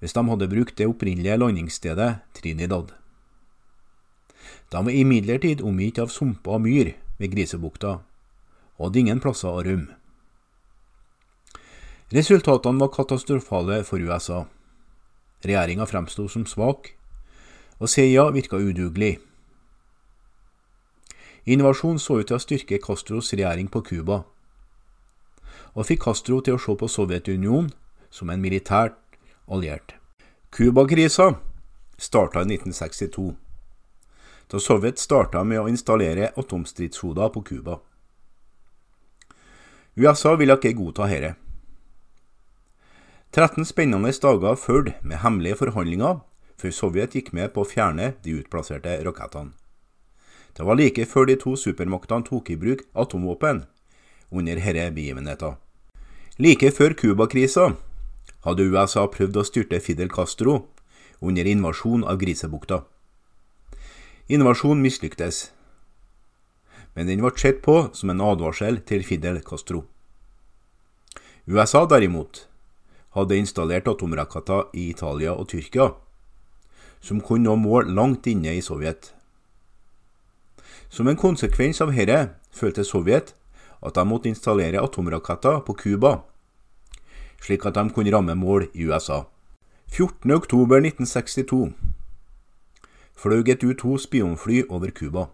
hvis 0.02 0.12
de 0.12 0.22
hadde 0.28 0.48
brukt 0.52 0.76
det 0.76 0.88
opprinnelige 0.90 1.38
landingsstedet 1.40 2.08
Trinidad. 2.36 2.90
De 4.68 4.82
var 4.84 4.92
imidlertid 4.92 5.62
omgitt 5.64 6.02
av 6.02 6.12
sumper 6.12 6.58
og 6.58 6.66
myr 6.66 6.90
ved 7.16 7.32
Grisebukta, 7.32 7.94
og 8.76 8.90
hadde 8.90 9.00
ingen 9.00 9.22
plasser 9.24 9.48
å 9.48 9.62
rømme. 9.64 9.96
Resultatene 12.08 12.78
var 12.78 12.88
katastrofale 12.88 13.84
for 13.84 13.98
USA. 13.98 14.44
Regjeringa 15.42 15.86
fremsto 15.90 16.28
som 16.30 16.44
svak, 16.46 16.92
og 17.82 17.88
CIA 17.90 18.28
virka 18.30 18.56
udugelig. 18.56 19.16
Invasjonen 21.46 21.98
så 21.98 22.20
ut 22.20 22.28
til 22.28 22.36
å 22.38 22.42
styrke 22.42 22.78
Castros 22.78 23.32
regjering 23.34 23.66
på 23.66 23.82
Cuba, 23.88 24.20
og 25.74 25.88
fikk 25.88 26.04
Castro 26.04 26.38
til 26.46 26.54
å 26.54 26.60
se 26.62 26.76
på 26.78 26.86
Sovjetunionen 26.86 27.72
som 28.10 28.30
en 28.30 28.42
militært 28.42 28.94
alliert. 29.50 29.96
Cuba-krisa 30.54 31.32
starta 31.98 32.44
i 32.44 32.54
1962, 32.54 33.32
da 34.46 34.60
Sovjet 34.62 35.02
starta 35.02 35.42
med 35.42 35.58
å 35.58 35.66
installere 35.66 36.30
atomstridshoder 36.38 37.34
på 37.34 37.42
Cuba. 37.50 37.80
USA 39.98 40.36
ville 40.38 40.54
ikke 40.54 40.76
godta 40.78 41.10
dette. 41.10 41.45
13 43.36 43.66
spennende 43.68 44.12
dager 44.22 44.54
fulgte 44.56 44.94
med 45.04 45.18
hemmelige 45.20 45.58
forhandlinger 45.60 46.22
før 46.56 46.72
Sovjet 46.72 47.12
gikk 47.12 47.34
med 47.36 47.50
på 47.52 47.66
å 47.66 47.68
fjerne 47.68 48.14
de 48.24 48.32
utplasserte 48.38 48.94
rakettene. 49.04 49.52
Det 50.56 50.64
var 50.64 50.78
like 50.80 51.04
før 51.04 51.28
de 51.28 51.36
to 51.36 51.52
supermaktene 51.52 52.24
tok 52.24 52.48
i 52.48 52.56
bruk 52.56 52.86
atomvåpen 52.96 53.66
under 54.32 54.62
herre 54.64 54.86
begivenheter. 54.88 55.58
Like 56.40 56.72
før 56.72 56.96
Cuba-krisa 56.96 57.66
hadde 58.48 58.70
USA 58.72 59.04
prøvd 59.04 59.36
å 59.36 59.44
styrte 59.44 59.82
Fidel 59.84 60.08
Castro 60.08 60.56
under 61.20 61.44
invasjon 61.44 62.08
av 62.08 62.16
Grisebukta. 62.24 62.86
Invasjonen 64.32 64.80
mislyktes, 64.80 65.50
men 66.96 67.12
den 67.12 67.20
ble 67.20 67.36
sett 67.36 67.60
på 67.60 67.82
som 67.92 68.16
en 68.16 68.28
advarsel 68.32 68.80
til 68.80 69.04
Fidel 69.04 69.44
Castro. 69.44 69.84
USA 71.44 71.84
derimot 71.84 72.46
hadde 73.16 73.38
installert 73.40 73.88
atomraketter 73.88 74.68
i 74.76 74.90
Italia 74.92 75.32
og 75.32 75.48
Tyrkia, 75.48 75.90
som 77.00 77.22
kunne 77.24 77.48
nå 77.48 77.56
mål 77.56 77.88
langt 77.96 78.26
inne 78.28 78.52
i 78.56 78.62
Sovjet. 78.64 79.12
Som 80.88 81.08
en 81.08 81.18
konsekvens 81.18 81.80
av 81.80 81.94
dette 81.96 82.36
følte 82.52 82.84
Sovjet 82.84 83.34
at 83.80 83.96
de 83.96 84.04
måtte 84.08 84.28
installere 84.28 84.82
atomraketter 84.82 85.62
på 85.64 85.76
Cuba, 85.80 86.20
slik 87.40 87.66
at 87.66 87.76
de 87.76 87.88
kunne 87.94 88.12
ramme 88.12 88.36
mål 88.36 88.68
i 88.74 88.86
USA. 88.88 89.24
14.10.1962 89.92 91.72
fløy 93.16 93.46
et 93.48 93.62
U-2 93.64 93.96
spionfly 94.02 94.64
over 94.68 94.90
Cuba. 94.90 95.28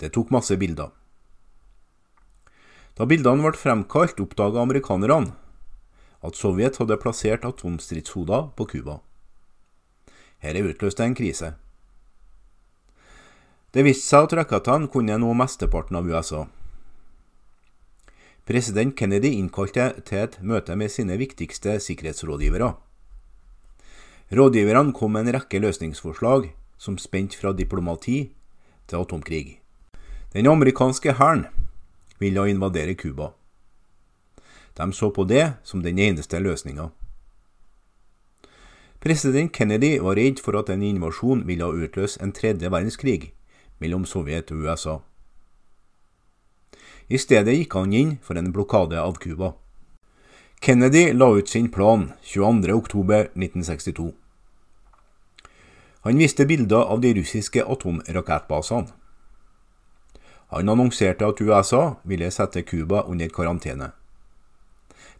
Det 0.00 0.10
tok 0.14 0.32
masse 0.32 0.56
bilder. 0.58 0.90
Da 2.98 3.06
bildene 3.06 3.44
ble 3.44 3.56
fremkalt, 3.56 4.18
oppdaga 4.20 4.64
amerikanerne 4.64 5.36
at 6.22 6.36
Sovjet 6.36 6.76
hadde 6.80 6.98
plassert 7.00 7.44
atomstridshoder 7.48 8.50
på 8.56 8.66
Cuba. 8.72 9.00
Dette 10.40 10.64
utløste 10.64 11.04
en 11.04 11.16
krise. 11.16 11.54
Det 13.70 13.84
viste 13.86 14.08
seg 14.08 14.26
at 14.26 14.36
Rakatan 14.40 14.88
kunne 14.90 15.18
nå 15.20 15.34
mesteparten 15.36 15.96
av 16.00 16.08
USA. 16.08 16.46
President 18.48 18.96
Kennedy 18.98 19.30
innkalte 19.38 19.92
til 20.08 20.24
et 20.24 20.38
møte 20.42 20.74
med 20.74 20.90
sine 20.90 21.14
viktigste 21.20 21.76
sikkerhetsrådgivere. 21.84 22.72
Rådgiverne 24.34 24.94
kom 24.96 25.14
med 25.14 25.28
en 25.28 25.36
rekke 25.36 25.60
løsningsforslag 25.62 26.50
som 26.80 26.98
spente 26.98 27.38
fra 27.38 27.52
diplomati 27.52 28.18
til 28.90 28.96
atomkrig. 28.96 29.60
Den 30.32 30.46
amerikanske 30.46 31.14
hæren 31.18 31.46
ville 32.18 32.48
invadere 32.50 32.94
Cuba. 32.94 33.30
De 34.76 34.92
så 34.92 35.10
på 35.10 35.24
det 35.24 35.52
som 35.62 35.82
den 35.82 35.98
eneste 35.98 36.38
løsninga. 36.38 36.90
President 39.00 39.52
Kennedy 39.52 39.98
var 39.98 40.16
redd 40.16 40.40
for 40.44 40.58
at 40.60 40.68
en 40.68 40.82
invasjon 40.82 41.46
ville 41.48 41.64
utløse 41.64 42.20
en 42.22 42.32
tredje 42.36 42.68
verdenskrig 42.70 43.32
mellom 43.80 44.04
Sovjet 44.04 44.52
og 44.52 44.66
USA. 44.66 44.98
I 47.08 47.18
stedet 47.18 47.56
gikk 47.56 47.74
han 47.74 47.94
inn 47.96 48.18
for 48.22 48.38
en 48.38 48.52
blokade 48.52 49.00
av 49.00 49.16
Cuba. 49.18 49.54
Kennedy 50.60 51.12
la 51.12 51.30
ut 51.32 51.48
sin 51.48 51.70
plan 51.72 52.12
22.10.1962. 52.22 54.12
Han 56.04 56.18
viste 56.20 56.46
bilder 56.46 56.84
av 56.84 57.00
de 57.00 57.14
russiske 57.16 57.64
atomrakettbasene. 57.64 58.92
Han 60.50 60.68
annonserte 60.68 61.24
at 61.24 61.40
USA 61.40 61.96
ville 62.02 62.30
sette 62.30 62.62
Cuba 62.62 63.02
under 63.08 63.28
karantene. 63.28 63.92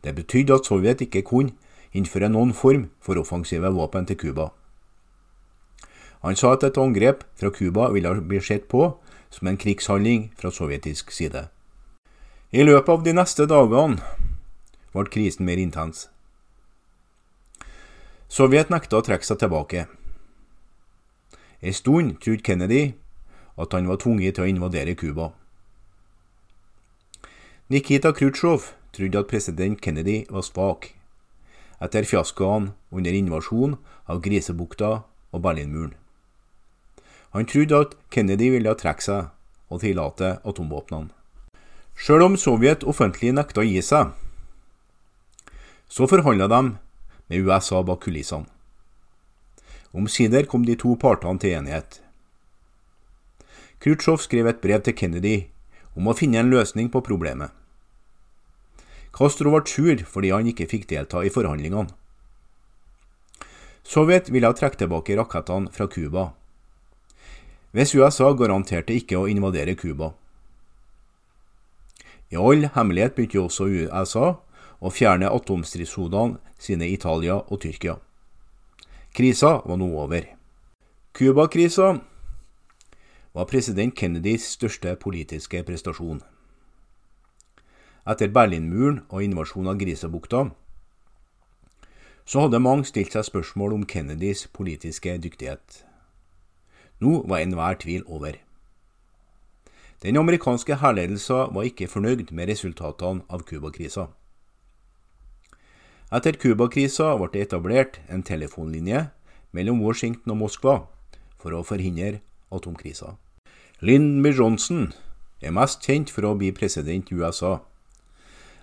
Det 0.05 0.15
betydde 0.15 0.55
at 0.55 0.67
Sovjet 0.67 1.01
ikke 1.05 1.23
kunne 1.23 1.53
innføre 1.93 2.31
noen 2.31 2.55
form 2.55 2.89
for 3.01 3.19
offensive 3.21 3.69
våpen 3.75 4.07
til 4.07 4.17
Cuba. 4.17 4.51
Han 6.23 6.37
sa 6.37 6.53
at 6.53 6.65
et 6.65 6.79
angrep 6.79 7.25
fra 7.41 7.51
Cuba 7.51 7.89
ville 7.93 8.13
bli 8.21 8.41
sett 8.41 8.69
på 8.69 8.91
som 9.31 9.49
en 9.49 9.57
krigshandling 9.57 10.33
fra 10.37 10.51
sovjetisk 10.51 11.13
side. 11.13 11.49
I 12.53 12.63
løpet 12.63 12.93
av 12.93 13.05
de 13.05 13.15
neste 13.15 13.47
dagene 13.47 14.01
ble 14.93 15.07
krisen 15.13 15.47
mer 15.47 15.61
intens. 15.63 16.09
Sovjet 18.29 18.71
nekta 18.71 19.01
å 19.01 19.05
trekke 19.07 19.27
seg 19.27 19.41
tilbake. 19.41 19.87
En 21.61 21.75
stund 21.77 22.19
trodde 22.23 22.45
Kennedy 22.47 22.93
at 23.61 23.73
han 23.77 23.89
var 23.89 24.01
tvunget 24.01 24.37
til 24.37 24.47
å 24.47 24.51
invadere 24.51 24.95
Cuba. 24.95 25.33
Nikita 27.71 28.11
Khrusjtsjov 28.11 28.65
trodde 28.91 29.19
at 29.19 29.29
president 29.31 29.81
Kennedy 29.81 30.25
var 30.27 30.43
svak, 30.43 30.89
etter 31.79 32.03
fiaskoene 32.03 32.73
under 32.91 33.15
invasjonen 33.15 33.77
av 34.11 34.19
Grisebukta 34.25 34.89
og 35.31 35.43
Berlinmuren. 35.45 35.93
Han 37.31 37.47
trodde 37.47 37.79
at 37.79 37.95
Kennedy 38.11 38.49
ville 38.57 38.73
trekke 38.75 39.07
seg 39.07 39.29
og 39.71 39.85
tillate 39.85 40.33
atomvåpnene. 40.43 41.13
Selv 41.95 42.27
om 42.27 42.35
Sovjet 42.35 42.83
offentlig 42.83 43.31
nekta 43.39 43.63
å 43.63 43.69
gi 43.69 43.79
seg, 43.87 44.11
så 45.87 46.11
forhandla 46.11 46.51
de 46.51 46.61
med 46.75 47.47
USA 47.47 47.85
bak 47.87 48.03
kulissene. 48.03 48.51
Omsider 49.95 50.51
kom 50.51 50.67
de 50.67 50.75
to 50.75 50.97
partene 50.99 51.39
til 51.39 51.55
enighet. 51.61 52.03
Khrusjtsjov 53.79 54.19
skrev 54.27 54.51
et 54.51 54.61
brev 54.67 54.83
til 54.83 54.99
Kennedy 54.99 55.37
om 55.95 56.11
å 56.11 56.19
finne 56.19 56.43
en 56.43 56.51
løsning 56.51 56.91
på 56.91 57.07
problemet. 57.07 57.55
Castro 59.21 59.51
ble 59.53 59.61
sur 59.69 60.01
fordi 60.09 60.31
han 60.33 60.47
ikke 60.49 60.65
fikk 60.65 60.87
delta 60.89 61.21
i 61.21 61.33
forhandlingene. 61.33 61.93
Sovjet 63.85 64.31
ville 64.33 64.49
trekke 64.57 64.81
tilbake 64.81 65.17
rakettene 65.19 65.69
fra 65.75 65.85
Cuba, 65.93 66.31
hvis 67.77 67.93
USA 67.95 68.31
garanterte 68.33 68.97
ikke 68.97 69.19
å 69.21 69.29
invadere 69.29 69.77
Cuba. 69.77 70.15
I 72.33 72.39
all 72.41 72.65
hemmelighet 72.73 73.17
begynte 73.19 73.43
også 73.45 73.69
USA 73.69 74.27
å 74.81 74.95
fjerne 74.95 75.29
atomstridshodene 75.29 76.41
sine 76.57 76.89
i 76.89 76.97
Italia 76.97 77.43
og 77.43 77.61
Tyrkia. 77.61 77.99
Krisa 79.13 79.59
var 79.67 79.77
nå 79.77 79.91
over. 80.01 80.31
Cuba-krisa 81.13 81.93
var 83.35 83.51
president 83.51 83.95
Kennedys 83.99 84.49
største 84.57 84.97
politiske 84.97 85.61
prestasjon. 85.67 86.23
Etter 88.09 88.31
Berlinmuren 88.33 89.03
og 89.11 89.25
invasjonen 89.25 89.75
av 89.75 89.81
Grisebukta, 89.81 90.47
så 92.25 92.45
hadde 92.45 92.61
mange 92.63 92.87
stilt 92.89 93.17
seg 93.17 93.27
spørsmål 93.27 93.75
om 93.75 93.87
Kennedys 93.89 94.47
politiske 94.55 95.17
dyktighet. 95.19 95.83
Nå 97.01 97.25
var 97.29 97.43
enhver 97.43 97.81
tvil 97.81 98.05
over. 98.07 98.39
Den 100.01 100.17
amerikanske 100.17 100.79
hærledelsen 100.81 101.53
var 101.55 101.67
ikke 101.69 101.89
fornøyd 101.91 102.31
med 102.33 102.49
resultatene 102.49 103.27
av 103.29 103.45
Cuba-krisa. 103.49 104.07
Etter 106.11 106.39
Cuba-krisa 106.41 107.13
ble 107.21 107.29
det 107.35 107.43
etablert 107.49 108.01
en 108.09 108.25
telefonlinje 108.27 109.09
mellom 109.53 109.83
Washington 109.85 110.33
og 110.35 110.41
Moskva 110.45 110.77
for 111.41 111.55
å 111.55 111.65
forhindre 111.67 112.23
atomkrisa. 112.51 113.17
Lyndon 113.81 114.23
B. 114.25 114.33
Johnson 114.33 114.93
er 115.41 115.55
mest 115.57 115.85
kjent 115.85 116.11
for 116.13 116.27
å 116.27 116.37
bli 116.37 116.51
president 116.57 117.13
i 117.13 117.19
USA, 117.21 117.61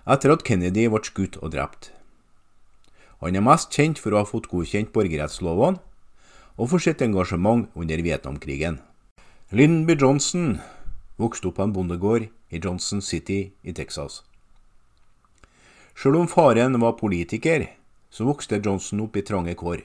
etter 0.08 0.32
at 0.32 0.44
Kennedy 0.46 0.86
ble 0.88 1.02
skutt 1.04 1.36
og 1.42 1.52
drept. 1.52 1.90
Han 3.20 3.36
er 3.36 3.44
mest 3.44 3.74
kjent 3.74 4.00
for 4.00 4.14
å 4.14 4.22
ha 4.22 4.28
fått 4.28 4.48
godkjent 4.50 4.92
borgerrettslovene 4.94 5.82
og 6.58 6.70
for 6.72 6.82
sitt 6.82 7.02
engasjement 7.04 7.68
under 7.78 8.00
Vietnamkrigen. 8.02 8.80
Lyndon 9.50 9.84
B. 9.86 9.96
Johnson 9.98 10.58
vokste 11.18 11.50
opp 11.50 11.58
på 11.58 11.66
en 11.66 11.74
bondegård 11.74 12.28
i 12.28 12.60
Johnson 12.62 13.02
City 13.04 13.52
i 13.62 13.74
Texas. 13.74 14.22
Selv 15.98 16.20
om 16.20 16.30
faren 16.30 16.78
var 16.80 16.98
politiker, 16.98 17.66
så 18.10 18.24
vokste 18.28 18.60
Johnson 18.64 19.02
opp 19.04 19.16
i 19.18 19.24
trange 19.26 19.54
kår. 19.58 19.82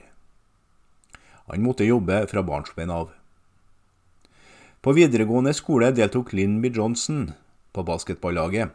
Han 1.50 1.64
måtte 1.64 1.84
jobbe 1.84 2.22
fra 2.30 2.42
barnsben 2.46 2.90
av. 2.90 3.10
På 4.80 4.94
videregående 4.96 5.52
skole 5.56 5.90
deltok 5.96 6.32
Lynn 6.36 6.60
B. 6.62 6.70
Johnson 6.72 7.32
på 7.72 7.84
basketballaget. 7.84 8.72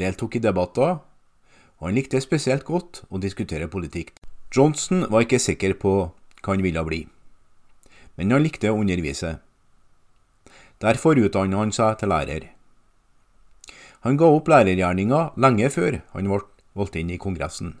Deltok 0.00 0.36
i 0.36 0.42
debatter, 0.42 1.00
og 1.78 1.88
han 1.88 1.96
likte 1.96 2.20
spesielt 2.22 2.64
godt 2.64 3.02
å 3.10 3.20
diskutere 3.20 3.68
politikk. 3.68 4.14
Johnson 4.52 5.06
var 5.10 5.24
ikke 5.24 5.40
sikker 5.40 5.74
på 5.80 5.92
hva 6.42 6.54
han 6.54 6.64
ville 6.64 6.84
bli, 6.84 7.02
men 8.16 8.32
han 8.34 8.44
likte 8.44 8.72
å 8.72 8.80
undervise. 8.80 9.38
Derfor 10.82 11.20
utdannet 11.20 11.58
han 11.58 11.72
seg 11.74 12.00
til 12.00 12.12
lærer. 12.12 12.48
Han 14.02 14.18
ga 14.18 14.28
opp 14.34 14.48
lærergjerninga 14.50 15.20
lenge 15.38 15.68
før 15.70 16.00
han 16.14 16.30
ble 16.30 16.40
valgt 16.74 16.96
inn 16.98 17.12
i 17.14 17.20
Kongressen. 17.22 17.76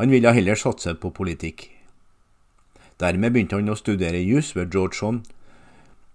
Han 0.00 0.12
ville 0.12 0.32
heller 0.34 0.58
satse 0.58 0.92
på 1.00 1.12
politikk. 1.16 1.70
Dermed 3.00 3.32
begynte 3.32 3.56
han 3.56 3.72
å 3.72 3.78
studere 3.78 4.20
jus 4.20 4.52
ved 4.56 4.72
Georgetown 4.74 5.22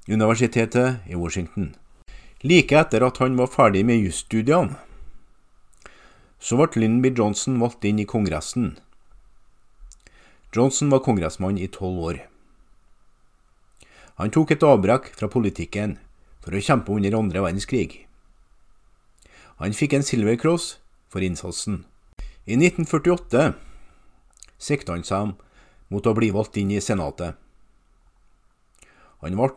Universitetet 0.08 1.04
i 1.10 1.18
Washington. 1.20 1.74
Like 2.44 2.76
etter 2.78 3.02
at 3.02 3.18
han 3.18 3.38
var 3.38 3.50
ferdig 3.50 3.82
med 3.86 4.04
jusstudiene, 4.06 4.78
så 6.38 6.58
ble 6.60 6.84
Lyndon 6.84 7.02
B. 7.02 7.10
Johnson 7.18 7.58
valgt 7.58 7.86
inn 7.90 7.98
i 7.98 8.06
Kongressen. 8.06 8.76
Johnson 10.54 10.92
var 10.94 11.02
kongressmann 11.06 11.58
i 11.58 11.68
tolv 11.68 12.04
år. 12.12 12.20
Han 14.22 14.30
tok 14.34 14.54
et 14.54 14.64
avbrekk 14.66 15.10
fra 15.18 15.30
politikken 15.34 15.98
for 16.46 16.54
å 16.54 16.62
kjempe 16.62 16.94
under 16.94 17.18
andre 17.18 17.42
verdenskrig. 17.44 18.06
Han 19.58 19.74
fikk 19.74 19.98
en 19.98 20.06
Silver 20.06 20.38
Cross 20.38 20.78
for 21.10 21.26
innsatsen. 21.26 21.84
I 22.46 22.54
1948 22.54 23.56
sikta 24.62 24.94
han 24.94 25.06
seg 25.06 25.34
mot 25.90 26.06
å 26.06 26.14
bli 26.18 26.30
valgt 26.34 26.58
inn 26.62 26.70
i 26.74 26.82
Senatet. 26.82 27.34
Han 29.26 29.38
ble 29.42 29.56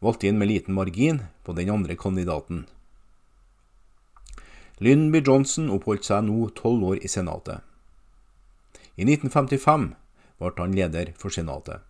valgt 0.00 0.24
inn 0.24 0.38
med 0.38 0.48
liten 0.48 0.74
margin 0.74 1.22
på 1.44 1.52
den 1.52 1.70
andre 1.70 1.96
kandidaten. 1.96 2.66
Lyndon 4.78 5.12
B. 5.12 5.22
Johnson 5.26 5.70
oppholdt 5.74 6.06
seg 6.06 6.28
nå 6.28 6.50
tolv 6.54 6.84
år 6.92 7.02
i 7.02 7.10
Senatet. 7.10 7.64
I 8.94 9.06
1955 9.06 9.88
ble 10.38 10.52
han 10.58 10.74
leder 10.74 11.12
for 11.18 11.34
Senatet. 11.34 11.82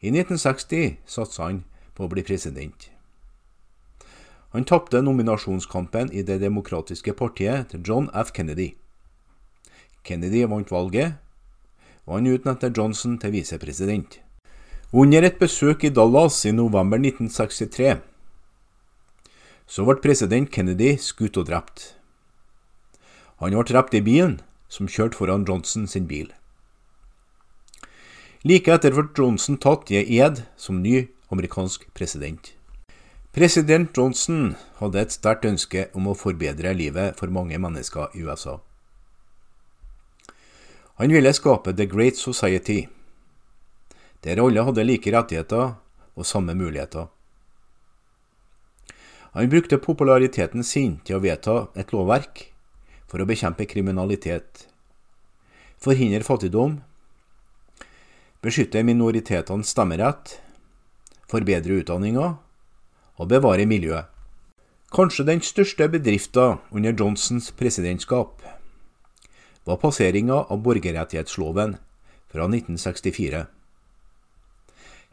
I 0.00 0.12
1960 0.14 0.98
satsa 1.10 1.48
han 1.48 1.64
på 1.94 2.06
å 2.06 2.12
bli 2.12 2.22
president. 2.26 2.90
Han 4.54 4.66
tapte 4.70 5.02
nominasjonskampen 5.02 6.12
i 6.14 6.22
Det 6.22 6.38
demokratiske 6.38 7.12
partiet 7.18 7.72
til 7.72 7.82
John 7.82 8.10
F. 8.14 8.30
Kennedy. 8.30 8.76
Kennedy 10.04 10.44
vant 10.46 10.70
valget, 10.70 11.18
og 12.06 12.20
han 12.20 12.30
utnevnte 12.30 12.70
Johnson 12.70 13.18
til 13.18 13.34
visepresident. 13.34 14.20
Under 14.94 15.24
et 15.26 15.40
besøk 15.40 15.82
i 15.82 15.88
Dallas 15.90 16.36
i 16.46 16.52
november 16.54 17.00
1963 17.02 17.96
så 19.66 19.86
ble 19.88 19.96
president 20.04 20.52
Kennedy 20.54 20.92
skutt 21.02 21.34
og 21.40 21.48
drept. 21.48 21.88
Han 23.42 23.56
ble 23.56 23.64
drept 23.66 23.96
i 23.98 24.04
bilen 24.06 24.36
som 24.70 24.86
kjørte 24.86 25.18
foran 25.18 25.48
Johnson 25.48 25.90
sin 25.90 26.06
bil. 26.06 26.30
Like 28.46 28.70
etter 28.70 28.94
ble 28.94 29.08
Johnson 29.18 29.58
tatt 29.58 29.90
i 29.90 30.04
ed 30.22 30.44
som 30.54 30.78
ny 30.86 31.08
amerikansk 31.34 31.90
president. 31.90 32.54
President 33.34 33.90
Johnson 33.98 34.52
hadde 34.78 35.02
et 35.02 35.18
sterkt 35.18 35.50
ønske 35.50 35.88
om 35.98 36.06
å 36.06 36.14
forbedre 36.14 36.70
livet 36.70 37.18
for 37.18 37.34
mange 37.34 37.58
mennesker 37.58 38.14
i 38.14 38.22
USA. 38.22 38.60
Han 41.02 41.10
ville 41.10 41.34
skape 41.34 41.74
The 41.74 41.90
Great 41.90 42.14
Society, 42.14 42.84
der 44.24 44.40
alle 44.40 44.64
hadde 44.64 44.84
like 44.84 45.12
rettigheter 45.12 45.74
og 46.14 46.26
samme 46.26 46.54
muligheter. 46.56 47.10
Han 49.34 49.50
brukte 49.50 49.80
populariteten 49.82 50.62
sin 50.64 51.00
til 51.04 51.18
å 51.18 51.24
vedta 51.24 51.56
et 51.74 51.90
lovverk 51.92 52.46
for 53.10 53.20
å 53.20 53.26
bekjempe 53.28 53.66
kriminalitet, 53.66 54.68
forhindre 55.82 56.22
fattigdom, 56.24 56.78
beskytte 58.44 58.84
minoritetenes 58.86 59.72
stemmerett, 59.74 60.38
forbedre 61.28 61.80
utdanninga 61.82 62.28
og 63.18 63.30
bevare 63.30 63.66
miljøet. 63.66 64.06
Kanskje 64.94 65.26
den 65.26 65.42
største 65.42 65.88
bedriften 65.90 66.60
under 66.70 66.94
Johnsons 66.94 67.50
presidentskap 67.58 68.44
var 69.66 69.80
passeringa 69.82 70.44
av 70.46 70.62
borgerrettighetsloven 70.62 71.74
fra 72.30 72.46
1964. 72.46 73.42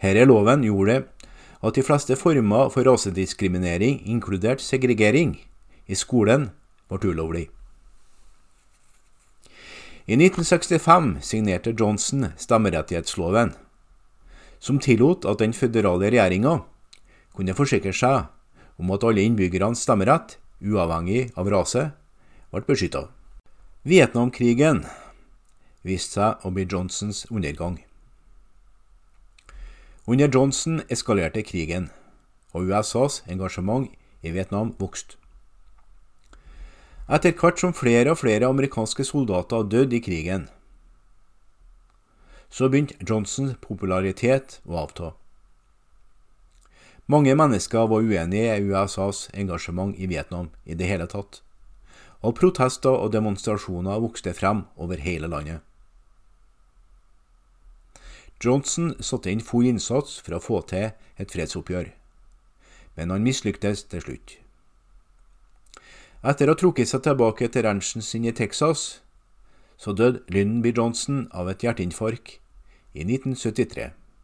Denne 0.02 0.26
loven 0.26 0.64
gjorde 0.66 1.04
at 1.62 1.78
de 1.78 1.84
fleste 1.86 2.16
former 2.18 2.70
for 2.74 2.88
rasediskriminering, 2.88 4.02
inkludert 4.10 4.62
segregering, 4.62 5.36
i 5.86 5.96
skolen 5.96 6.50
ble 6.90 7.12
ulovlig. 7.14 7.50
I 10.10 10.18
1965 10.18 11.22
signerte 11.22 11.76
Johnson 11.78 12.32
stemmerettighetsloven, 12.38 13.54
som 14.60 14.80
tillot 14.82 15.26
at 15.30 15.40
den 15.40 15.54
føderale 15.54 16.10
regjeringa 16.10 16.58
kunne 17.38 17.56
forsikre 17.56 17.94
seg 17.94 18.26
om 18.82 18.90
at 18.96 19.06
alle 19.06 19.22
innbyggernes 19.22 19.86
stemmerett, 19.86 20.40
uavhengig 20.62 21.30
av 21.38 21.50
rase, 21.54 21.92
ble 22.50 22.66
beskytta. 22.66 23.06
Vietnamkrigen 23.86 24.84
viste 25.86 26.18
seg 26.18 26.46
å 26.46 26.54
bli 26.54 26.66
Johnsons 26.66 27.28
undergang. 27.30 27.78
Under 30.08 30.28
Johnson 30.28 30.82
eskalerte 30.90 31.44
krigen, 31.46 31.92
og 32.58 32.66
USAs 32.66 33.20
engasjement 33.30 33.92
i 34.26 34.32
Vietnam 34.34 34.72
vokste. 34.80 35.20
Etter 37.06 37.36
hvert 37.38 37.62
som 37.62 37.76
flere 37.76 38.16
og 38.16 38.18
flere 38.24 38.50
amerikanske 38.50 39.06
soldater 39.06 39.62
døde 39.70 40.00
i 40.00 40.02
krigen, 40.02 40.48
så 42.50 42.66
begynte 42.68 42.98
Johnsons 43.06 43.54
popularitet 43.62 44.58
å 44.66 44.82
avta. 44.82 45.14
Mange 47.06 47.38
mennesker 47.38 47.86
var 47.92 48.02
uenige 48.02 48.58
i 48.58 48.68
USAs 48.74 49.28
engasjement 49.38 49.94
i 50.02 50.10
Vietnam 50.10 50.50
i 50.66 50.74
det 50.74 50.90
hele 50.90 51.06
tatt, 51.06 51.44
og 52.26 52.40
protester 52.42 52.98
og 52.98 53.14
demonstrasjoner 53.14 54.02
vokste 54.02 54.34
frem 54.34 54.66
over 54.82 54.98
hele 54.98 55.30
landet. 55.30 55.62
Johnson 58.42 58.96
satte 59.00 59.30
inn 59.30 59.44
full 59.46 59.68
innsats 59.70 60.18
for 60.24 60.38
å 60.38 60.42
få 60.42 60.62
til 60.72 60.92
et 61.22 61.34
fredsoppgjør, 61.34 61.92
men 62.98 63.14
han 63.14 63.26
mislyktes 63.26 63.86
til 63.92 64.02
slutt. 64.02 64.36
Etter 66.22 66.50
å 66.50 66.56
ha 66.56 66.60
trukket 66.60 66.90
seg 66.90 67.06
tilbake 67.06 67.50
til 67.50 67.66
ranchen 67.66 68.06
sin 68.06 68.26
i 68.26 68.34
Texas, 68.34 69.02
så 69.78 69.94
døde 69.98 70.22
Lyndon 70.30 70.62
B. 70.62 70.74
Johnson 70.78 71.24
av 71.34 71.50
et 71.50 71.64
hjerteinfarkt 71.66 72.38
i 72.94 73.06
1973. 73.06 73.90